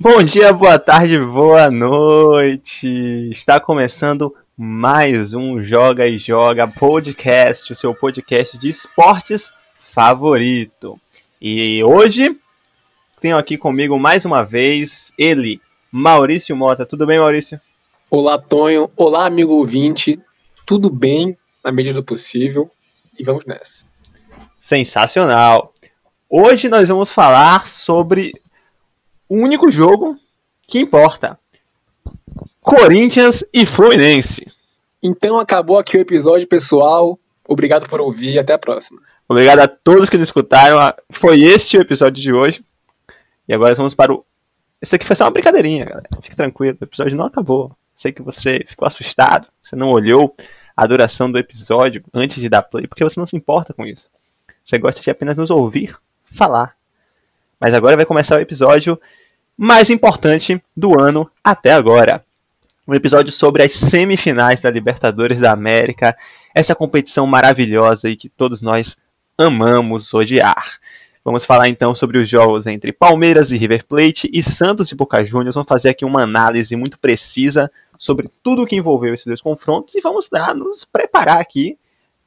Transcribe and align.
Bom 0.00 0.22
dia, 0.22 0.52
boa 0.52 0.78
tarde, 0.78 1.18
boa 1.18 1.72
noite. 1.72 2.86
Está 3.32 3.58
começando 3.58 4.32
mais 4.56 5.34
um 5.34 5.64
Joga 5.64 6.06
e 6.06 6.20
Joga 6.20 6.68
podcast, 6.68 7.72
o 7.72 7.76
seu 7.76 7.92
podcast 7.92 8.56
de 8.58 8.68
esportes 8.68 9.50
favorito. 9.76 11.00
E 11.42 11.82
hoje 11.82 12.38
tenho 13.20 13.36
aqui 13.36 13.58
comigo 13.58 13.98
mais 13.98 14.24
uma 14.24 14.44
vez 14.44 15.12
ele, 15.18 15.60
Maurício 15.90 16.56
Mota. 16.56 16.86
Tudo 16.86 17.04
bem, 17.04 17.18
Maurício? 17.18 17.60
Olá, 18.08 18.38
Tonho. 18.38 18.88
Olá, 18.96 19.26
amigo 19.26 19.54
ouvinte. 19.54 20.20
Tudo 20.64 20.90
bem 20.90 21.36
na 21.64 21.72
medida 21.72 21.94
do 21.94 22.04
possível 22.04 22.70
e 23.18 23.24
vamos 23.24 23.44
nessa. 23.44 23.84
Sensacional. 24.62 25.74
Hoje 26.30 26.68
nós 26.68 26.88
vamos 26.88 27.10
falar 27.10 27.66
sobre 27.66 28.30
o 29.28 29.36
único 29.36 29.70
jogo 29.70 30.16
que 30.66 30.78
importa. 30.78 31.38
Corinthians 32.60 33.44
e 33.52 33.64
Fluminense. 33.64 34.46
Então 35.02 35.38
acabou 35.38 35.78
aqui 35.78 35.96
o 35.96 36.00
episódio, 36.00 36.46
pessoal. 36.46 37.18
Obrigado 37.46 37.88
por 37.88 38.00
ouvir 38.00 38.34
e 38.34 38.38
até 38.38 38.52
a 38.52 38.58
próxima. 38.58 39.00
Obrigado 39.28 39.60
a 39.60 39.68
todos 39.68 40.08
que 40.08 40.18
nos 40.18 40.28
escutaram. 40.28 40.94
Foi 41.10 41.42
este 41.42 41.76
o 41.76 41.80
episódio 41.80 42.22
de 42.22 42.32
hoje. 42.32 42.64
E 43.46 43.54
agora 43.54 43.74
vamos 43.74 43.94
para 43.94 44.12
o. 44.12 44.24
Esse 44.80 44.96
aqui 44.96 45.04
foi 45.04 45.16
só 45.16 45.24
uma 45.24 45.30
brincadeirinha, 45.30 45.84
galera. 45.84 46.08
Fique 46.22 46.36
tranquilo, 46.36 46.76
o 46.80 46.84
episódio 46.84 47.16
não 47.16 47.26
acabou. 47.26 47.72
Sei 47.96 48.12
que 48.12 48.22
você 48.22 48.64
ficou 48.66 48.86
assustado, 48.86 49.48
você 49.62 49.74
não 49.74 49.88
olhou 49.90 50.34
a 50.76 50.86
duração 50.86 51.30
do 51.30 51.38
episódio 51.38 52.04
antes 52.14 52.40
de 52.40 52.48
dar 52.48 52.62
play, 52.62 52.86
porque 52.86 53.02
você 53.02 53.18
não 53.18 53.26
se 53.26 53.36
importa 53.36 53.74
com 53.74 53.84
isso. 53.84 54.08
Você 54.64 54.78
gosta 54.78 55.00
de 55.00 55.10
apenas 55.10 55.34
nos 55.34 55.50
ouvir 55.50 55.96
falar. 56.30 56.76
Mas 57.58 57.74
agora 57.74 57.96
vai 57.96 58.04
começar 58.04 58.36
o 58.36 58.40
episódio 58.40 59.00
mais 59.58 59.90
importante 59.90 60.62
do 60.76 61.00
ano 61.00 61.28
até 61.42 61.72
agora. 61.72 62.24
Um 62.86 62.94
episódio 62.94 63.32
sobre 63.32 63.64
as 63.64 63.72
semifinais 63.72 64.60
da 64.60 64.70
Libertadores 64.70 65.40
da 65.40 65.50
América, 65.50 66.16
essa 66.54 66.76
competição 66.76 67.26
maravilhosa 67.26 68.08
e 68.08 68.16
que 68.16 68.28
todos 68.28 68.62
nós 68.62 68.96
amamos 69.36 70.14
odiar. 70.14 70.78
Vamos 71.24 71.44
falar 71.44 71.68
então 71.68 71.92
sobre 71.92 72.18
os 72.18 72.28
jogos 72.28 72.68
entre 72.68 72.92
Palmeiras 72.92 73.50
e 73.50 73.56
River 73.56 73.84
Plate 73.84 74.30
e 74.32 74.44
Santos 74.44 74.92
e 74.92 74.94
Boca 74.94 75.24
Juniors. 75.24 75.56
Vamos 75.56 75.68
fazer 75.68 75.88
aqui 75.88 76.04
uma 76.04 76.22
análise 76.22 76.76
muito 76.76 76.96
precisa 76.96 77.68
sobre 77.98 78.30
tudo 78.44 78.62
o 78.62 78.66
que 78.66 78.76
envolveu 78.76 79.12
esses 79.12 79.26
dois 79.26 79.42
confrontos 79.42 79.92
e 79.96 80.00
vamos 80.00 80.28
dar, 80.30 80.54
nos 80.54 80.84
preparar 80.84 81.40
aqui 81.40 81.76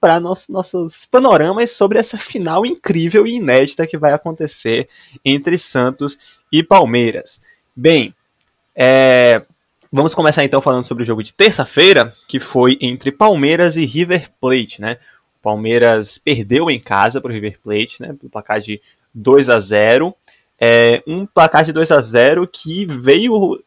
para 0.01 0.19
nossos, 0.19 0.49
nossos 0.49 1.05
panoramas 1.05 1.71
sobre 1.71 1.97
essa 1.97 2.17
final 2.17 2.65
incrível 2.65 3.25
e 3.25 3.35
inédita 3.35 3.87
que 3.87 3.97
vai 3.97 4.11
acontecer 4.11 4.89
entre 5.23 5.57
Santos 5.57 6.17
e 6.51 6.63
Palmeiras. 6.63 7.41
Bem, 7.75 8.13
é, 8.75 9.43
vamos 9.91 10.13
começar 10.13 10.43
então 10.43 10.61
falando 10.61 10.85
sobre 10.85 11.03
o 11.03 11.05
jogo 11.05 11.23
de 11.23 11.33
terça-feira, 11.33 12.13
que 12.27 12.39
foi 12.39 12.77
entre 12.81 13.11
Palmeiras 13.11 13.75
e 13.75 13.85
River 13.85 14.29
Plate, 14.39 14.81
né? 14.81 14.97
O 15.39 15.41
Palmeiras 15.41 16.17
perdeu 16.17 16.69
em 16.69 16.79
casa 16.79 17.21
para 17.21 17.31
o 17.31 17.33
River 17.33 17.59
Plate, 17.61 18.01
né? 18.01 18.13
Pelo 18.13 18.29
placar 18.29 18.59
de 18.59 18.81
2 19.13 19.49
a 19.49 19.59
0 19.59 20.15
é, 20.63 21.01
um 21.07 21.25
placar 21.25 21.65
de 21.65 21.73
2 21.73 21.89
a 21.89 21.99
0 21.99 22.47
que 22.47 22.85
veio 22.85 23.63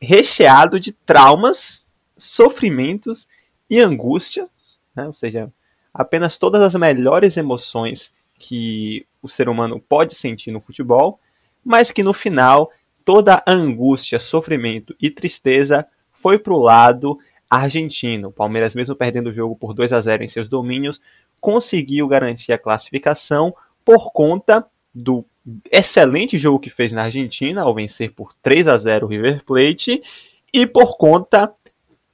recheado 0.00 0.80
de 0.80 0.92
traumas, 0.92 1.86
sofrimentos 2.16 3.28
e 3.68 3.78
angústia, 3.78 4.48
né? 4.96 5.06
ou 5.06 5.12
seja, 5.12 5.52
apenas 5.92 6.38
todas 6.38 6.62
as 6.62 6.74
melhores 6.74 7.36
emoções 7.36 8.10
que 8.38 9.04
o 9.20 9.28
ser 9.28 9.46
humano 9.46 9.78
pode 9.78 10.14
sentir 10.14 10.50
no 10.50 10.60
futebol, 10.60 11.20
mas 11.68 11.92
que 11.92 12.02
no 12.02 12.14
final 12.14 12.72
toda 13.04 13.42
a 13.46 13.52
angústia, 13.52 14.18
sofrimento 14.18 14.96
e 14.98 15.10
tristeza 15.10 15.86
foi 16.10 16.38
para 16.38 16.54
o 16.54 16.58
lado 16.58 17.18
argentino. 17.48 18.28
O 18.28 18.32
Palmeiras, 18.32 18.74
mesmo 18.74 18.96
perdendo 18.96 19.28
o 19.28 19.32
jogo 19.32 19.54
por 19.54 19.74
2 19.74 19.92
a 19.92 20.00
0 20.00 20.24
em 20.24 20.28
seus 20.30 20.48
domínios, 20.48 20.98
conseguiu 21.38 22.08
garantir 22.08 22.54
a 22.54 22.58
classificação 22.58 23.54
por 23.84 24.12
conta 24.12 24.66
do 24.94 25.22
excelente 25.70 26.38
jogo 26.38 26.58
que 26.58 26.70
fez 26.70 26.90
na 26.90 27.02
Argentina, 27.02 27.60
ao 27.60 27.74
vencer 27.74 28.12
por 28.12 28.32
3 28.42 28.66
a 28.66 28.78
0 28.78 29.04
o 29.04 29.08
River 29.10 29.44
Plate, 29.44 30.02
e 30.50 30.66
por 30.66 30.96
conta 30.96 31.52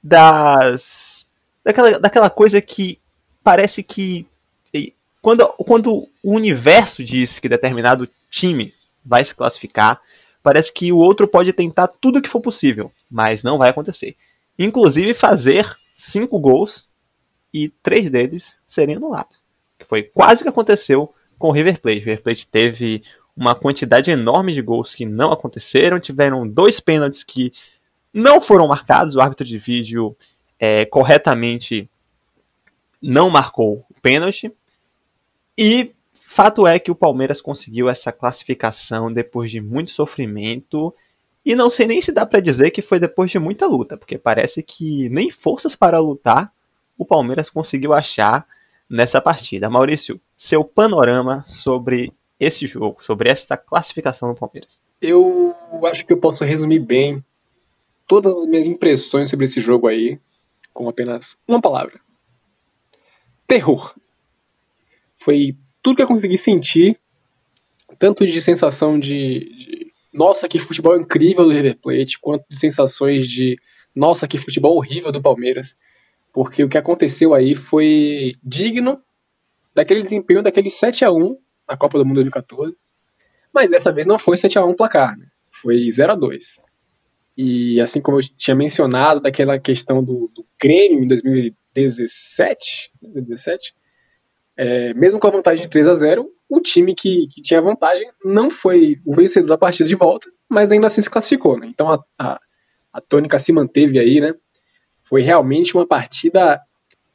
das 0.03 1.25
daquela, 1.63 1.97
daquela 1.97 2.29
coisa 2.29 2.61
que 2.61 2.99
parece 3.41 3.81
que 3.81 4.27
quando, 5.21 5.47
quando 5.65 6.07
o 6.21 6.35
universo 6.35 7.03
diz 7.03 7.39
que 7.39 7.49
determinado 7.49 8.07
time 8.29 8.71
vai 9.05 9.23
se 9.23 9.35
classificar, 9.35 10.01
parece 10.41 10.71
que 10.73 10.91
o 10.91 10.97
outro 10.97 11.27
pode 11.27 11.53
tentar 11.53 11.87
tudo 11.87 12.19
o 12.19 12.21
que 12.21 12.29
for 12.29 12.41
possível, 12.41 12.91
mas 13.09 13.43
não 13.43 13.57
vai 13.57 13.69
acontecer. 13.69 14.15
Inclusive 14.57 15.13
fazer 15.13 15.75
cinco 15.93 16.39
gols 16.39 16.87
e 17.53 17.69
três 17.69 18.09
deles 18.09 18.57
serem 18.67 18.95
anulados. 18.95 19.39
Que 19.77 19.85
foi 19.85 20.03
quase 20.03 20.41
o 20.41 20.43
que 20.43 20.49
aconteceu 20.49 21.13
com 21.37 21.49
o 21.49 21.51
River 21.51 21.79
Plate. 21.79 21.97
O 21.97 22.01
River 22.01 22.21
Plate 22.21 22.47
teve 22.47 23.03
uma 23.35 23.53
quantidade 23.53 24.11
enorme 24.11 24.53
de 24.53 24.61
gols 24.61 24.95
que 24.95 25.05
não 25.05 25.31
aconteceram, 25.31 25.99
tiveram 25.99 26.47
dois 26.47 26.79
pênaltis 26.79 27.23
que 27.23 27.51
não 28.13 28.39
foram 28.39 28.67
marcados, 28.67 29.15
o 29.15 29.21
árbitro 29.21 29.45
de 29.45 29.57
vídeo 29.57 30.15
é, 30.57 30.85
corretamente 30.85 31.89
não 33.01 33.29
marcou 33.29 33.85
o 33.89 34.01
pênalti. 34.01 34.51
E 35.57 35.94
fato 36.35 36.67
é 36.67 36.77
que 36.77 36.91
o 36.91 36.95
Palmeiras 36.95 37.39
conseguiu 37.39 37.87
essa 37.87 38.11
classificação 38.11 39.09
depois 39.11 39.49
de 39.49 39.61
muito 39.61 39.91
sofrimento. 39.91 40.93
E 41.45 41.55
não 41.55 41.69
sei 41.69 41.87
nem 41.87 42.01
se 42.01 42.11
dá 42.11 42.25
para 42.25 42.41
dizer 42.41 42.71
que 42.71 42.81
foi 42.81 42.99
depois 42.99 43.31
de 43.31 43.39
muita 43.39 43.65
luta, 43.65 43.95
porque 43.95 44.17
parece 44.17 44.61
que 44.61 45.07
nem 45.07 45.31
forças 45.31 45.77
para 45.77 45.97
lutar 45.97 46.51
o 46.97 47.05
Palmeiras 47.05 47.49
conseguiu 47.49 47.93
achar 47.93 48.45
nessa 48.89 49.21
partida. 49.21 49.69
Maurício, 49.69 50.19
seu 50.35 50.65
panorama 50.65 51.41
sobre 51.47 52.11
esse 52.37 52.67
jogo, 52.67 53.01
sobre 53.01 53.29
esta 53.29 53.55
classificação 53.55 54.27
do 54.27 54.37
Palmeiras. 54.37 54.77
Eu 55.01 55.55
acho 55.85 56.05
que 56.05 56.11
eu 56.11 56.17
posso 56.17 56.43
resumir 56.43 56.79
bem 56.79 57.23
todas 58.05 58.37
as 58.37 58.45
minhas 58.45 58.67
impressões 58.67 59.29
sobre 59.29 59.45
esse 59.45 59.61
jogo 59.61 59.87
aí 59.87 60.19
com 60.73 60.89
apenas 60.89 61.37
uma 61.47 61.61
palavra: 61.61 61.97
terror. 63.47 63.95
Foi 65.15 65.55
tudo 65.85 65.97
que 65.97 66.01
eu 66.01 66.07
consegui 66.07 66.35
sentir, 66.35 66.99
tanto 67.99 68.25
de 68.25 68.41
sensação 68.41 68.99
de, 68.99 69.39
de 69.55 69.93
nossa, 70.11 70.47
que 70.47 70.57
futebol 70.57 70.99
incrível 70.99 71.43
do 71.43 71.51
River 71.51 71.77
Plate, 71.77 72.19
quanto 72.19 72.43
de 72.49 72.57
sensações 72.57 73.27
de 73.27 73.55
nossa, 73.95 74.27
que 74.27 74.39
futebol 74.39 74.75
horrível 74.75 75.11
do 75.11 75.21
Palmeiras. 75.21 75.77
Porque 76.33 76.63
o 76.63 76.67
que 76.67 76.79
aconteceu 76.79 77.35
aí 77.35 77.53
foi 77.53 78.33
digno 78.43 78.99
daquele 79.75 80.01
desempenho 80.01 80.41
daquele 80.41 80.71
7 80.71 81.05
a 81.05 81.11
1 81.11 81.37
na 81.69 81.77
Copa 81.77 81.99
do 81.99 82.05
Mundo 82.05 82.15
2014. 82.15 82.75
Mas 83.53 83.69
dessa 83.69 83.91
vez 83.91 84.07
não 84.07 84.17
foi 84.17 84.37
7 84.37 84.57
a 84.57 84.65
1 84.65 84.69
o 84.71 84.75
placar, 84.75 85.15
né? 85.15 85.27
foi 85.51 85.87
0 85.87 86.13
a 86.13 86.15
2 86.15 86.61
E 87.37 87.79
assim 87.79 88.01
como 88.01 88.17
eu 88.17 88.27
tinha 88.35 88.55
mencionado 88.55 89.21
daquela 89.21 89.59
questão 89.59 90.03
do, 90.03 90.31
do 90.33 90.43
Grêmio 90.59 91.03
em 91.03 91.07
2010, 91.07 91.53
17, 91.75 92.91
17 93.03 93.75
é, 94.57 94.93
mesmo 94.93 95.19
com 95.19 95.27
a 95.27 95.31
vantagem 95.31 95.63
de 95.63 95.69
3 95.69 95.87
a 95.87 95.95
0 95.95 96.31
o 96.47 96.59
time 96.61 96.93
que, 96.93 97.27
que 97.27 97.41
tinha 97.41 97.61
vantagem 97.61 98.09
não 98.23 98.49
foi 98.49 98.99
o 99.05 99.13
vencedor 99.13 99.47
da 99.47 99.57
partida 99.57 99.87
de 99.87 99.95
volta, 99.95 100.29
mas 100.47 100.71
ainda 100.71 100.87
assim 100.87 101.01
se 101.01 101.09
classificou. 101.09 101.59
Né? 101.59 101.67
Então 101.67 101.91
a, 101.91 102.03
a, 102.17 102.39
a 102.93 103.01
tônica 103.01 103.39
se 103.39 103.51
manteve 103.51 103.99
aí, 103.99 104.21
né? 104.21 104.33
Foi 105.01 105.21
realmente 105.21 105.75
uma 105.75 105.85
partida 105.85 106.61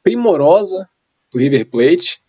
primorosa 0.03 0.87
do 1.31 1.39
River 1.39 1.65
Plate. 1.69 2.21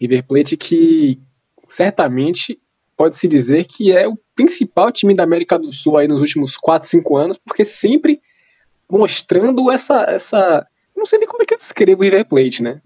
River 0.00 0.24
Plate 0.26 0.56
que 0.56 1.20
certamente 1.66 2.60
pode-se 2.96 3.28
dizer 3.28 3.64
que 3.64 3.92
é 3.92 4.08
o 4.08 4.18
principal 4.34 4.90
time 4.90 5.14
da 5.14 5.22
América 5.22 5.58
do 5.58 5.72
Sul 5.72 5.96
aí 5.96 6.08
nos 6.08 6.20
últimos 6.20 6.56
4, 6.56 6.88
5 6.88 7.16
anos, 7.16 7.36
porque 7.36 7.64
sempre 7.64 8.20
mostrando 8.90 9.70
essa, 9.70 10.02
essa 10.04 10.66
não 10.96 11.04
sei 11.06 11.18
nem 11.18 11.28
como 11.28 11.42
é 11.42 11.46
que 11.46 11.54
eu 11.54 11.58
descrevo 11.58 12.00
o 12.00 12.04
River 12.04 12.26
Plate, 12.26 12.62
né? 12.62 12.80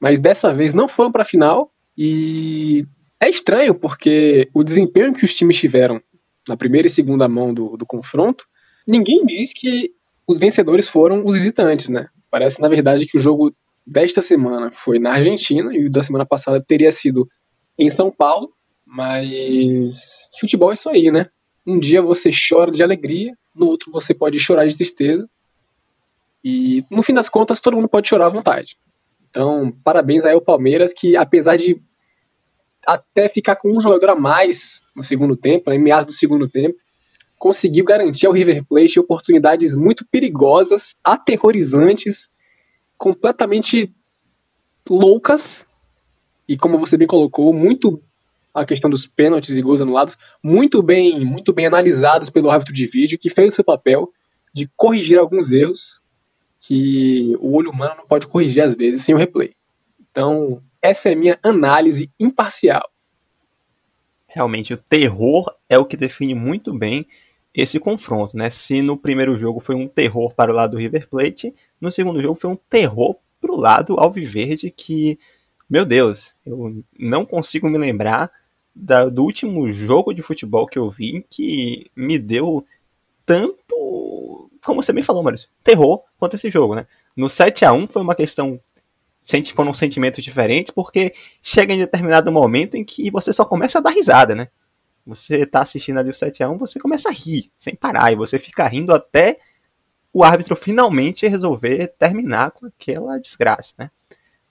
Mas 0.00 0.18
dessa 0.20 0.52
vez 0.52 0.74
não 0.74 0.88
foram 0.88 1.10
para 1.10 1.22
a 1.22 1.26
final 1.26 1.72
e 1.96 2.86
é 3.20 3.28
estranho 3.28 3.74
porque 3.74 4.48
o 4.52 4.62
desempenho 4.62 5.14
que 5.14 5.24
os 5.24 5.34
times 5.34 5.56
tiveram 5.56 6.00
na 6.46 6.56
primeira 6.56 6.86
e 6.86 6.90
segunda 6.90 7.28
mão 7.28 7.52
do, 7.52 7.76
do 7.76 7.86
confronto, 7.86 8.46
ninguém 8.88 9.24
diz 9.24 9.52
que 9.52 9.92
os 10.26 10.38
vencedores 10.38 10.88
foram 10.88 11.24
os 11.24 11.34
visitantes, 11.34 11.88
né? 11.88 12.08
Parece, 12.30 12.60
na 12.60 12.68
verdade, 12.68 13.06
que 13.06 13.16
o 13.16 13.20
jogo 13.20 13.54
desta 13.86 14.20
semana 14.20 14.70
foi 14.70 14.98
na 14.98 15.12
Argentina 15.12 15.74
e 15.74 15.86
o 15.86 15.90
da 15.90 16.02
semana 16.02 16.26
passada 16.26 16.60
teria 16.60 16.92
sido 16.92 17.28
em 17.78 17.88
São 17.90 18.10
Paulo, 18.10 18.52
mas 18.84 19.96
futebol 20.40 20.70
é 20.70 20.74
isso 20.74 20.88
aí, 20.88 21.10
né? 21.10 21.28
Um 21.66 21.78
dia 21.78 22.02
você 22.02 22.30
chora 22.30 22.70
de 22.70 22.82
alegria, 22.82 23.36
no 23.54 23.66
outro 23.66 23.90
você 23.90 24.12
pode 24.14 24.38
chorar 24.38 24.66
de 24.66 24.76
tristeza, 24.76 25.28
e 26.44 26.84
no 26.88 27.02
fim 27.02 27.12
das 27.12 27.28
contas, 27.28 27.60
todo 27.60 27.74
mundo 27.74 27.88
pode 27.88 28.08
chorar 28.08 28.26
à 28.26 28.28
vontade. 28.28 28.76
Então, 29.36 29.70
parabéns 29.84 30.24
aí 30.24 30.32
ao 30.32 30.40
Palmeiras, 30.40 30.94
que 30.94 31.14
apesar 31.14 31.56
de 31.56 31.78
até 32.86 33.28
ficar 33.28 33.54
com 33.56 33.70
um 33.70 33.82
jogador 33.82 34.08
a 34.08 34.14
mais 34.14 34.80
no 34.94 35.02
segundo 35.02 35.36
tempo, 35.36 35.70
em 35.70 35.78
meados 35.78 36.14
do 36.14 36.18
segundo 36.18 36.48
tempo, 36.48 36.78
conseguiu 37.38 37.84
garantir 37.84 38.26
ao 38.26 38.32
River 38.32 38.64
Plate 38.64 38.98
oportunidades 38.98 39.76
muito 39.76 40.06
perigosas, 40.10 40.94
aterrorizantes, 41.04 42.30
completamente 42.96 43.94
loucas 44.88 45.66
e 46.48 46.56
como 46.56 46.78
você 46.78 46.96
bem 46.96 47.06
colocou, 47.06 47.52
muito 47.52 48.02
a 48.54 48.64
questão 48.64 48.88
dos 48.88 49.06
pênaltis 49.06 49.54
e 49.54 49.60
gols 49.60 49.82
anulados, 49.82 50.16
muito 50.42 50.82
bem, 50.82 51.22
muito 51.22 51.52
bem 51.52 51.66
analisados 51.66 52.30
pelo 52.30 52.50
árbitro 52.50 52.72
de 52.72 52.86
vídeo, 52.86 53.18
que 53.18 53.28
fez 53.28 53.52
o 53.52 53.56
seu 53.56 53.64
papel 53.64 54.10
de 54.54 54.66
corrigir 54.74 55.18
alguns 55.18 55.50
erros 55.50 56.00
que 56.66 57.36
o 57.38 57.54
olho 57.54 57.70
humano 57.70 57.94
não 57.98 58.06
pode 58.06 58.26
corrigir 58.26 58.60
às 58.60 58.74
vezes 58.74 59.02
sem 59.02 59.14
o 59.14 59.18
replay. 59.18 59.54
Então, 60.10 60.60
essa 60.82 61.08
é 61.08 61.12
a 61.12 61.16
minha 61.16 61.38
análise 61.40 62.10
imparcial. 62.18 62.90
Realmente, 64.26 64.74
o 64.74 64.76
terror 64.76 65.54
é 65.68 65.78
o 65.78 65.84
que 65.84 65.96
define 65.96 66.34
muito 66.34 66.76
bem 66.76 67.06
esse 67.54 67.78
confronto, 67.78 68.36
né? 68.36 68.50
Se 68.50 68.82
no 68.82 68.96
primeiro 68.96 69.38
jogo 69.38 69.60
foi 69.60 69.76
um 69.76 69.86
terror 69.86 70.34
para 70.34 70.50
o 70.50 70.54
lado 70.54 70.72
do 70.72 70.78
River 70.78 71.08
Plate, 71.08 71.54
no 71.80 71.92
segundo 71.92 72.20
jogo 72.20 72.34
foi 72.34 72.50
um 72.50 72.56
terror 72.56 73.14
para 73.40 73.52
o 73.52 73.56
lado 73.56 73.94
alviverde 74.00 74.70
que, 74.70 75.18
meu 75.70 75.84
Deus, 75.84 76.34
eu 76.44 76.82
não 76.98 77.24
consigo 77.24 77.68
me 77.70 77.78
lembrar 77.78 78.30
da, 78.74 79.04
do 79.04 79.22
último 79.22 79.72
jogo 79.72 80.12
de 80.12 80.20
futebol 80.20 80.66
que 80.66 80.78
eu 80.78 80.90
vi 80.90 81.24
que 81.30 81.90
me 81.94 82.18
deu 82.18 82.66
tanto, 83.24 84.45
como 84.66 84.82
você 84.82 84.92
me 84.92 85.02
falou, 85.02 85.22
Maurício, 85.22 85.48
terror 85.62 86.02
quanto 86.18 86.34
esse 86.34 86.50
jogo, 86.50 86.74
né? 86.74 86.86
No 87.16 87.30
7 87.30 87.64
a 87.64 87.72
1 87.72 87.88
foi 87.88 88.02
uma 88.02 88.14
questão 88.14 88.60
foram 89.54 89.74
sentimentos 89.74 90.22
diferentes, 90.22 90.72
porque 90.72 91.12
chega 91.42 91.74
em 91.74 91.78
determinado 91.78 92.30
momento 92.30 92.76
em 92.76 92.84
que 92.84 93.10
você 93.10 93.32
só 93.32 93.44
começa 93.44 93.78
a 93.78 93.80
dar 93.80 93.90
risada, 93.90 94.34
né? 94.34 94.48
Você 95.04 95.46
tá 95.46 95.60
assistindo 95.60 95.98
ali 95.98 96.10
o 96.10 96.12
7x1, 96.12 96.58
você 96.58 96.78
começa 96.78 97.08
a 97.08 97.12
rir, 97.12 97.50
sem 97.56 97.74
parar, 97.74 98.12
e 98.12 98.16
você 98.16 98.38
fica 98.38 98.66
rindo 98.66 98.92
até 98.92 99.38
o 100.12 100.24
árbitro 100.24 100.56
finalmente 100.56 101.26
resolver 101.26 101.88
terminar 101.98 102.50
com 102.52 102.66
aquela 102.66 103.18
desgraça, 103.18 103.74
né? 103.78 103.90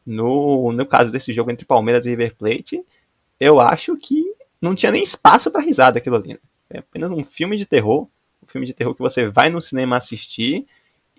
No, 0.06 0.72
no 0.72 0.86
caso 0.86 1.12
desse 1.12 1.34
jogo 1.34 1.52
entre 1.52 1.66
Palmeiras 1.66 2.06
e 2.06 2.10
River 2.10 2.36
Plate, 2.36 2.86
eu 3.40 3.60
acho 3.60 3.98
que 3.98 4.24
não 4.62 4.76
tinha 4.76 4.92
nem 4.92 5.04
espaço 5.04 5.50
para 5.50 5.62
risada 5.62 5.98
aquilo 5.98 6.16
ali. 6.16 6.34
Né? 6.34 6.40
É 6.70 6.78
apenas 6.80 7.10
um 7.12 7.24
filme 7.24 7.58
de 7.58 7.66
terror, 7.66 8.08
filme 8.56 8.66
de 8.66 8.74
terror 8.74 8.96
que 8.96 9.02
você 9.02 9.28
vai 9.28 9.50
no 9.50 9.62
cinema 9.62 9.98
assistir 9.98 10.66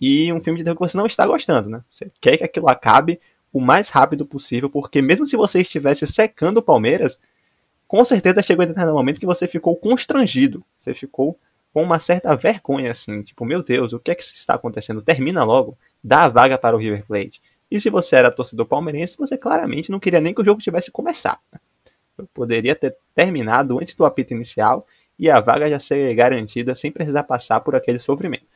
e 0.00 0.32
um 0.32 0.40
filme 0.40 0.58
de 0.58 0.64
terror 0.64 0.76
que 0.76 0.82
você 0.82 0.96
não 0.96 1.06
está 1.06 1.26
gostando, 1.26 1.68
né? 1.68 1.84
Você 1.90 2.10
quer 2.18 2.38
que 2.38 2.44
aquilo 2.44 2.66
acabe 2.66 3.20
o 3.52 3.60
mais 3.60 3.90
rápido 3.90 4.24
possível, 4.24 4.70
porque 4.70 5.02
mesmo 5.02 5.26
se 5.26 5.36
você 5.36 5.60
estivesse 5.60 6.06
secando 6.06 6.58
o 6.58 6.62
Palmeiras, 6.62 7.18
com 7.86 8.02
certeza 8.06 8.42
chegou 8.42 8.62
a 8.62 8.66
determinado 8.66 8.96
momento 8.96 9.20
que 9.20 9.26
você 9.26 9.46
ficou 9.46 9.76
constrangido. 9.76 10.64
Você 10.80 10.94
ficou 10.94 11.38
com 11.74 11.82
uma 11.82 11.98
certa 11.98 12.34
vergonha, 12.34 12.90
assim, 12.90 13.22
tipo, 13.22 13.44
meu 13.44 13.62
Deus, 13.62 13.92
o 13.92 13.98
que 13.98 14.10
é 14.10 14.14
que 14.14 14.22
está 14.22 14.54
acontecendo? 14.54 15.02
Termina 15.02 15.44
logo, 15.44 15.76
dá 16.02 16.24
a 16.24 16.28
vaga 16.28 16.56
para 16.56 16.74
o 16.74 16.78
River 16.78 17.04
Plate. 17.06 17.42
E 17.70 17.78
se 17.78 17.90
você 17.90 18.16
era 18.16 18.30
torcedor 18.30 18.64
palmeirense, 18.64 19.18
você 19.18 19.36
claramente 19.36 19.90
não 19.90 20.00
queria 20.00 20.22
nem 20.22 20.32
que 20.32 20.40
o 20.40 20.44
jogo 20.44 20.62
tivesse 20.62 20.90
começado. 20.90 21.40
Eu 22.16 22.26
poderia 22.32 22.74
ter 22.74 22.96
terminado 23.14 23.78
antes 23.78 23.94
do 23.94 24.06
apito 24.06 24.32
inicial 24.32 24.86
e 25.18 25.30
a 25.30 25.40
vaga 25.40 25.68
já 25.68 25.78
ser 25.78 26.14
garantida 26.14 26.74
sem 26.74 26.92
precisar 26.92 27.22
passar 27.22 27.60
por 27.60 27.74
aquele 27.74 27.98
sofrimento. 27.98 28.46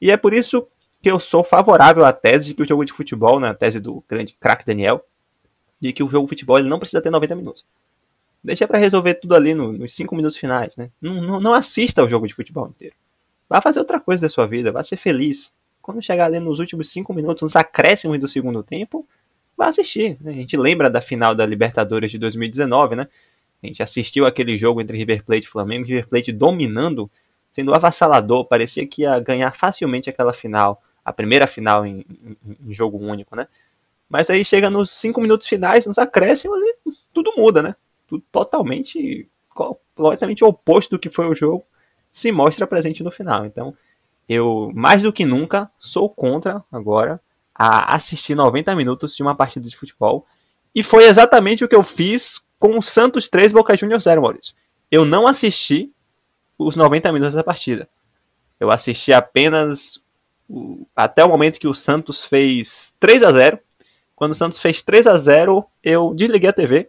E 0.00 0.10
é 0.10 0.16
por 0.16 0.34
isso 0.34 0.66
que 1.00 1.10
eu 1.10 1.18
sou 1.18 1.42
favorável 1.42 2.04
à 2.04 2.12
tese 2.12 2.48
de 2.48 2.54
que 2.54 2.62
o 2.62 2.66
jogo 2.66 2.84
de 2.84 2.92
futebol, 2.92 3.40
na 3.40 3.48
né, 3.48 3.54
tese 3.54 3.80
do 3.80 4.02
grande 4.08 4.36
craque 4.38 4.64
Daniel, 4.64 5.04
de 5.80 5.92
que 5.92 6.02
o 6.02 6.08
jogo 6.08 6.26
de 6.26 6.30
futebol 6.30 6.58
ele 6.58 6.68
não 6.68 6.78
precisa 6.78 7.02
ter 7.02 7.10
90 7.10 7.34
minutos. 7.34 7.66
Deixa 8.42 8.66
para 8.66 8.78
resolver 8.78 9.14
tudo 9.14 9.34
ali 9.34 9.54
no, 9.54 9.72
nos 9.72 9.94
5 9.94 10.14
minutos 10.16 10.36
finais, 10.36 10.76
né? 10.76 10.90
Não, 11.00 11.20
não, 11.20 11.40
não, 11.40 11.52
assista 11.52 12.00
ao 12.00 12.08
jogo 12.08 12.26
de 12.26 12.34
futebol 12.34 12.68
inteiro. 12.68 12.94
Vá 13.48 13.60
fazer 13.60 13.78
outra 13.78 14.00
coisa 14.00 14.22
da 14.22 14.28
sua 14.28 14.46
vida, 14.46 14.72
vá 14.72 14.82
ser 14.82 14.96
feliz. 14.96 15.52
Quando 15.80 16.02
chegar 16.02 16.26
ali 16.26 16.40
nos 16.40 16.58
últimos 16.58 16.90
5 16.90 17.12
minutos, 17.12 17.42
nos 17.42 17.56
acréscimos 17.56 18.18
do 18.18 18.26
segundo 18.26 18.62
tempo, 18.62 19.06
vá 19.56 19.66
assistir. 19.66 20.16
Né? 20.20 20.32
A 20.32 20.34
gente 20.34 20.56
lembra 20.56 20.88
da 20.90 21.00
final 21.00 21.34
da 21.34 21.46
Libertadores 21.46 22.10
de 22.10 22.18
2019, 22.18 22.96
né? 22.96 23.08
A 23.62 23.66
gente 23.66 23.82
assistiu 23.82 24.26
aquele 24.26 24.58
jogo 24.58 24.80
entre 24.80 24.96
River 24.96 25.24
Plate 25.24 25.46
e 25.46 25.48
Flamengo, 25.48 25.86
River 25.86 26.08
Plate 26.08 26.32
dominando, 26.32 27.10
sendo 27.52 27.74
avassalador, 27.74 28.46
parecia 28.46 28.86
que 28.86 29.02
ia 29.02 29.18
ganhar 29.20 29.52
facilmente 29.52 30.10
aquela 30.10 30.32
final 30.32 30.82
a 31.04 31.12
primeira 31.12 31.46
final 31.46 31.84
em, 31.84 32.04
em, 32.08 32.36
em, 32.68 32.72
jogo 32.72 32.98
único, 32.98 33.34
né? 33.34 33.48
Mas 34.08 34.30
aí 34.30 34.44
chega 34.44 34.70
nos 34.70 34.90
cinco 34.90 35.20
minutos 35.20 35.48
finais, 35.48 35.86
nos 35.86 35.98
acréscimos, 35.98 36.58
e 36.60 36.92
tudo 37.12 37.32
muda, 37.36 37.62
né? 37.62 37.74
Tudo 38.06 38.22
totalmente, 38.30 39.28
completamente 39.48 40.44
oposto 40.44 40.90
do 40.90 40.98
que 40.98 41.10
foi 41.10 41.26
o 41.26 41.34
jogo, 41.34 41.64
se 42.12 42.30
mostra 42.30 42.66
presente 42.66 43.02
no 43.02 43.10
final. 43.10 43.44
Então, 43.44 43.74
eu, 44.28 44.70
mais 44.74 45.02
do 45.02 45.12
que 45.12 45.24
nunca, 45.24 45.70
sou 45.78 46.08
contra 46.08 46.62
agora 46.70 47.20
a 47.54 47.94
assistir 47.94 48.34
90 48.34 48.74
minutos 48.76 49.16
de 49.16 49.22
uma 49.22 49.34
partida 49.34 49.68
de 49.68 49.76
futebol. 49.76 50.26
E 50.74 50.82
foi 50.82 51.04
exatamente 51.04 51.64
o 51.64 51.68
que 51.68 51.76
eu 51.76 51.82
fiz 51.82 52.40
com 52.62 52.78
o 52.78 52.82
Santos 52.82 53.26
3 53.26 53.52
Boca 53.52 53.76
Juniors 53.76 54.04
0, 54.04 54.22
Maurício. 54.22 54.54
Eu 54.88 55.04
não 55.04 55.26
assisti 55.26 55.90
os 56.56 56.76
90 56.76 57.10
minutos 57.10 57.34
da 57.34 57.42
partida. 57.42 57.88
Eu 58.60 58.70
assisti 58.70 59.12
apenas 59.12 60.00
até 60.94 61.24
o 61.24 61.28
momento 61.28 61.58
que 61.58 61.66
o 61.66 61.74
Santos 61.74 62.24
fez 62.24 62.94
3 63.00 63.24
a 63.24 63.32
0 63.32 63.58
Quando 64.14 64.30
o 64.30 64.36
Santos 64.36 64.60
fez 64.60 64.80
3 64.80 65.08
a 65.08 65.16
0 65.16 65.64
eu 65.82 66.14
desliguei 66.14 66.50
a 66.50 66.52
TV 66.52 66.88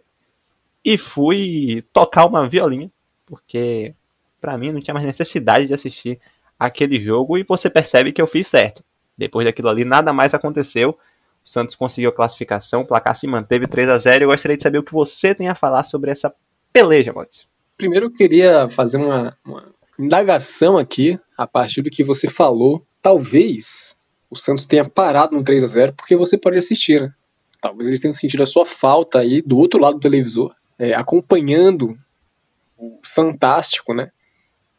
e 0.84 0.96
fui 0.96 1.84
tocar 1.92 2.24
uma 2.24 2.48
violinha, 2.48 2.88
porque 3.26 3.96
para 4.40 4.56
mim 4.56 4.70
não 4.70 4.80
tinha 4.80 4.94
mais 4.94 5.04
necessidade 5.04 5.66
de 5.66 5.74
assistir 5.74 6.20
aquele 6.56 7.00
jogo 7.00 7.36
e 7.36 7.42
você 7.42 7.68
percebe 7.68 8.12
que 8.12 8.22
eu 8.22 8.28
fiz 8.28 8.46
certo. 8.46 8.84
Depois 9.18 9.44
daquilo 9.44 9.70
ali, 9.70 9.84
nada 9.84 10.12
mais 10.12 10.34
aconteceu. 10.34 10.96
O 11.44 11.48
Santos 11.48 11.76
conseguiu 11.76 12.10
a 12.10 12.14
classificação, 12.14 12.82
o 12.82 12.86
placar 12.86 13.14
se 13.14 13.26
manteve 13.26 13.66
3 13.66 13.88
a 13.88 13.98
0 13.98 14.24
Eu 14.24 14.28
gostaria 14.28 14.56
de 14.56 14.62
saber 14.62 14.78
o 14.78 14.82
que 14.82 14.92
você 14.92 15.34
tem 15.34 15.48
a 15.48 15.54
falar 15.54 15.84
sobre 15.84 16.10
essa 16.10 16.34
peleja, 16.72 17.12
Maurício. 17.12 17.46
Primeiro 17.76 18.06
eu 18.06 18.10
queria 18.10 18.68
fazer 18.68 18.96
uma, 18.96 19.36
uma 19.44 19.68
indagação 19.98 20.78
aqui, 20.78 21.18
a 21.36 21.46
partir 21.46 21.82
do 21.82 21.90
que 21.90 22.02
você 22.02 22.28
falou 22.28 22.84
talvez 23.04 23.94
o 24.30 24.34
Santos 24.34 24.64
tenha 24.64 24.88
parado 24.88 25.36
no 25.36 25.44
3 25.44 25.62
a 25.62 25.66
0 25.66 25.92
porque 25.92 26.16
você 26.16 26.38
pode 26.38 26.56
assistir, 26.56 27.02
né? 27.02 27.12
Talvez 27.60 27.86
eles 27.86 28.00
tenham 28.00 28.14
sentido 28.14 28.42
a 28.42 28.46
sua 28.46 28.64
falta 28.64 29.18
aí 29.18 29.42
do 29.42 29.58
outro 29.58 29.78
lado 29.78 29.94
do 29.94 30.00
televisor, 30.00 30.54
é, 30.78 30.94
acompanhando 30.94 31.98
o 32.78 32.98
Fantástico, 33.04 33.92
né? 33.92 34.10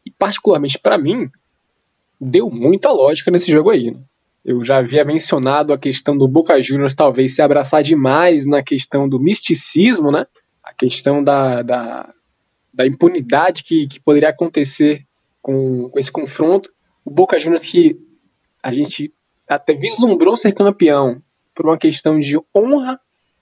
E 0.03 0.09
particularmente 0.09 0.79
para 0.79 0.97
mim, 0.97 1.29
deu 2.19 2.50
muita 2.50 2.91
lógica 2.91 3.29
nesse 3.29 3.51
jogo 3.51 3.69
aí. 3.69 3.91
Né? 3.91 4.00
Eu 4.46 4.64
já 4.64 4.78
havia 4.78 5.04
mencionado 5.04 5.74
a 5.74 5.78
questão 5.78 6.16
do 6.16 6.28
Boca 6.28 6.62
Juniors 6.62 6.94
talvez 6.94 7.34
se 7.34 7.42
abraçar 7.42 7.82
demais 7.82 8.46
na 8.46 8.62
questão 8.62 9.10
do 9.10 9.20
misticismo, 9.20 10.12
né? 10.12 10.28
A 10.64 10.72
questão 10.72 11.24
da, 11.24 11.64
da, 11.64 12.14
da 12.72 12.86
impunidade 12.86 13.64
que, 13.64 13.88
que 13.88 14.00
poderia 14.00 14.30
acontecer 14.30 15.04
com, 15.42 15.90
com 15.90 15.98
esse 15.98 16.12
confronto. 16.12 16.72
O 17.04 17.10
Boca 17.10 17.40
Juniors 17.40 17.64
que 17.64 18.00
a 18.62 18.72
gente 18.72 19.12
até 19.48 19.74
vislumbrou 19.74 20.38
ser 20.38 20.54
campeão 20.54 21.24
por 21.56 21.66
uma 21.66 21.78
questão 21.78 22.20
de 22.20 22.38
honra 22.56 23.00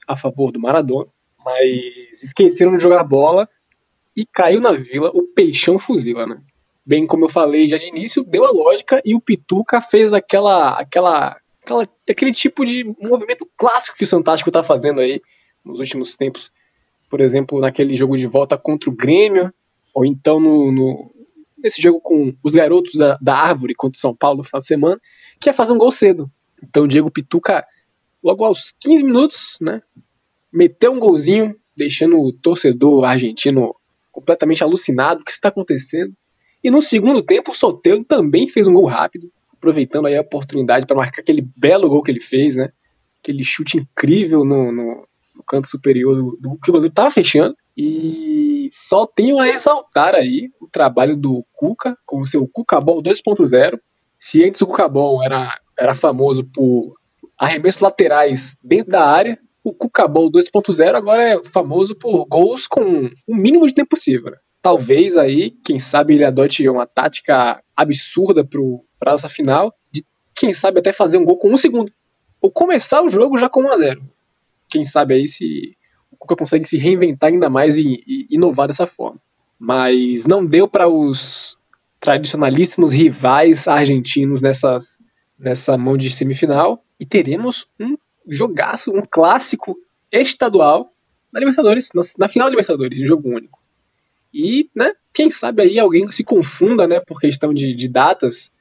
a 0.08 0.16
favor 0.16 0.54
do 0.54 0.60
Maradona, 0.60 1.10
mas 1.44 2.24
esqueceram 2.24 2.78
de 2.78 2.82
jogar 2.82 3.04
bola 3.04 3.50
e 4.16 4.26
caiu 4.26 4.62
na 4.62 4.72
vila 4.72 5.12
o 5.14 5.24
peixão 5.24 5.78
fuzila, 5.78 6.26
né? 6.26 6.42
Bem 6.86 7.08
como 7.08 7.26
eu 7.26 7.30
falei 7.30 7.68
já 7.68 7.78
de 7.78 7.88
início, 7.88 8.24
deu 8.24 8.46
a 8.46 8.52
lógica 8.52 9.02
e 9.06 9.16
o 9.16 9.22
Pituca 9.22 9.82
fez 9.82 10.14
aquela, 10.14 10.72
aquela, 10.80 11.38
aquela 11.64 11.88
aquele 12.10 12.34
tipo 12.34 12.66
de 12.66 12.84
movimento 13.00 13.50
clássico 13.58 13.98
que 13.98 14.04
o 14.04 14.08
Santástico 14.08 14.52
tá 14.52 14.62
fazendo 14.62 15.00
aí 15.00 15.22
nos 15.64 15.80
últimos 15.80 16.18
tempos. 16.18 16.52
Por 17.10 17.22
exemplo, 17.22 17.60
naquele 17.60 17.96
jogo 17.96 18.18
de 18.18 18.28
volta 18.28 18.58
contra 18.58 18.90
o 18.90 18.96
Grêmio, 18.96 19.54
ou 19.94 20.06
então 20.06 20.40
no, 20.40 20.72
no 20.72 21.14
nesse 21.58 21.82
jogo 21.82 22.02
com 22.02 22.36
os 22.44 22.54
garotos 22.54 22.96
da, 22.96 23.18
da 23.22 23.36
Árvore 23.36 23.74
contra 23.74 23.98
o 23.98 24.02
São 24.02 24.14
Paulo 24.14 24.40
no 24.40 24.44
final 24.44 24.60
de 24.60 24.68
semana, 24.68 25.02
que 25.40 25.50
é 25.50 25.54
fazer 25.54 25.72
um 25.72 25.78
gol 25.78 25.92
cedo. 25.92 26.30
Então 26.62 26.84
o 26.84 26.88
Diego 26.88 27.10
Pituca, 27.10 27.66
logo 28.22 28.44
aos 28.44 28.74
15 28.82 29.04
minutos, 29.04 29.58
né, 29.62 29.82
meteu 30.52 30.92
um 30.92 31.00
golzinho, 31.00 31.56
deixando 31.76 32.20
o 32.20 32.34
torcedor 32.34 33.06
argentino 33.06 33.74
completamente 34.12 34.64
alucinado, 34.64 35.22
o 35.22 35.26
que 35.26 35.32
está 35.32 35.48
acontecendo. 35.48 36.14
E 36.64 36.72
no 36.72 36.82
segundo 36.82 37.22
tempo 37.22 37.52
o 37.52 37.56
Soteldo 37.56 38.06
também 38.06 38.48
fez 38.48 38.68
um 38.68 38.74
gol 38.74 38.86
rápido, 38.86 39.32
aproveitando 39.52 40.08
aí 40.08 40.16
a 40.16 40.22
oportunidade 40.22 40.86
para 40.86 40.96
marcar 40.96 41.22
aquele 41.22 41.42
belo 41.58 41.90
gol 41.90 42.02
que 42.02 42.12
ele 42.12 42.22
fez, 42.22 42.56
né? 42.56 42.70
Aquele 43.20 43.44
chute 43.44 43.78
incrível 43.78 44.46
no, 44.46 44.72
no, 44.72 45.08
no 45.36 45.44
canto 45.48 45.70
superior 45.70 46.16
do, 46.16 46.38
do 46.40 46.58
que 46.58 46.70
o 46.70 46.74
goleiro 46.74 46.92
estava 46.92 47.12
fechando. 47.12 47.56
E 47.76 48.70
só 48.72 49.06
tenho 49.06 49.40
a 49.40 49.50
exaltar 49.50 50.16
aí 50.16 50.50
o 50.62 50.68
trabalho 50.68 51.18
do 51.18 51.46
Cuca 51.54 51.98
com 52.06 52.22
o 52.22 52.28
seu 52.28 52.48
Cucabol 52.48 53.02
2.0. 53.02 53.80
Se 54.18 54.44
antes 54.44 54.62
o 54.62 54.68
Cucabol 54.68 55.24
era, 55.24 55.60
era 55.78 55.96
famoso 55.96 56.44
por 56.46 56.96
arremessos 57.38 57.82
laterais 57.82 58.56
dentro 58.64 58.92
da 58.92 59.06
área, 59.06 59.38
o 59.64 59.74
Cucabol 59.74 60.30
2.0 60.30 60.96
agora 60.96 61.24
é 61.24 61.44
famoso 61.46 61.96
por 61.96 62.26
gols 62.26 62.68
com 62.68 63.10
o 63.28 63.36
mínimo 63.36 63.66
de 63.66 63.74
tempo 63.74 63.90
possível. 63.90 64.32
Né? 64.32 64.38
Talvez 64.64 65.18
aí, 65.18 65.52
quem 65.52 65.78
sabe 65.78 66.14
ele 66.14 66.24
adote 66.24 66.68
uma 66.70 66.88
tática 66.88 67.62
absurda 67.76 68.48
para 68.98 69.12
essa 69.12 69.28
final, 69.28 69.76
de 69.92 70.06
quem 70.34 70.54
sabe 70.54 70.80
até 70.80 70.94
fazer 70.94 71.18
um 71.18 71.26
gol 71.26 71.38
com 71.38 71.52
um 71.52 71.58
segundo. 71.58 71.92
Ou 72.42 72.50
começar 72.50 73.04
o 73.04 73.10
jogo 73.10 73.38
já 73.38 73.50
com 73.50 73.62
1 73.62 73.72
a 73.72 73.76
0 73.76 74.04
Quem 74.70 74.86
sabe 74.86 75.16
aí 75.16 75.28
se 75.28 75.78
o 76.10 76.16
Cuca 76.16 76.38
consegue 76.38 76.66
se 76.66 76.78
reinventar 76.78 77.30
ainda 77.30 77.50
mais 77.50 77.78
e, 77.78 78.04
e 78.08 78.28
inovar 78.30 78.68
dessa 78.68 78.88
forma. 78.88 79.20
Mas 79.60 80.26
não 80.26 80.46
deu 80.46 80.66
para 80.66 80.88
os 80.88 81.58
tradicionalíssimos 82.00 82.94
rivais 82.94 83.68
argentinos 83.68 84.42
nessas, 84.42 84.98
nessa 85.38 85.78
mão 85.78 85.98
de 85.98 86.10
semifinal. 86.10 86.82
E 86.98 87.06
teremos 87.06 87.68
um 87.78 87.98
jogaço, 88.30 88.92
um 88.92 89.02
clássico 89.02 89.76
estadual 90.10 90.90
na 91.34 91.40
Libertadores, 91.42 91.90
na, 91.94 92.02
na 92.18 92.30
final 92.30 92.48
da 92.48 92.52
Libertadores, 92.52 92.98
em 92.98 93.06
jogo 93.06 93.28
único. 93.28 93.63
E, 94.34 94.70
né, 94.76 94.94
quem 95.14 95.30
sabe 95.30 95.62
aí 95.62 95.78
alguém 95.78 96.12
se 96.12 96.24
confunda, 96.24 96.88
né, 96.88 97.00
por 97.02 97.20
questão 97.20 97.54
de, 97.54 97.74
de 97.76 97.88
datas. 97.88 98.52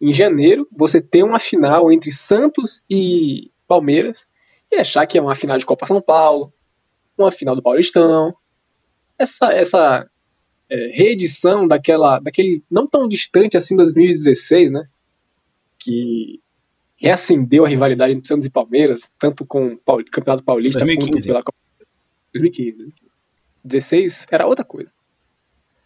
Em 0.00 0.12
janeiro, 0.12 0.68
você 0.70 1.00
tem 1.00 1.22
uma 1.22 1.38
final 1.38 1.90
entre 1.90 2.10
Santos 2.10 2.82
e 2.90 3.50
Palmeiras 3.66 4.26
e 4.70 4.76
achar 4.76 5.06
que 5.06 5.16
é 5.16 5.22
uma 5.22 5.34
final 5.34 5.56
de 5.56 5.64
Copa 5.64 5.86
São 5.86 6.02
Paulo, 6.02 6.52
uma 7.16 7.30
final 7.30 7.56
do 7.56 7.62
Paulistão. 7.62 8.34
Essa, 9.18 9.52
essa 9.52 10.10
é, 10.68 10.86
reedição 10.88 11.66
daquela, 11.66 12.18
daquele 12.18 12.62
não 12.70 12.86
tão 12.86 13.08
distante 13.08 13.56
assim 13.56 13.76
2016, 13.76 14.72
né? 14.72 14.86
Que 15.78 16.40
reacendeu 16.96 17.64
a 17.64 17.68
rivalidade 17.68 18.12
entre 18.12 18.28
Santos 18.28 18.46
e 18.46 18.50
Palmeiras, 18.50 19.10
tanto 19.18 19.44
com 19.46 19.74
o 19.74 20.04
Campeonato 20.04 20.44
Paulista 20.44 20.80
2015. 20.80 21.10
quanto 21.12 21.26
pela 21.26 21.42
Copa 21.42 21.58
2015, 22.32 22.78
2015. 22.78 23.22
16 23.64 24.26
era 24.30 24.46
outra 24.46 24.64
coisa. 24.64 24.92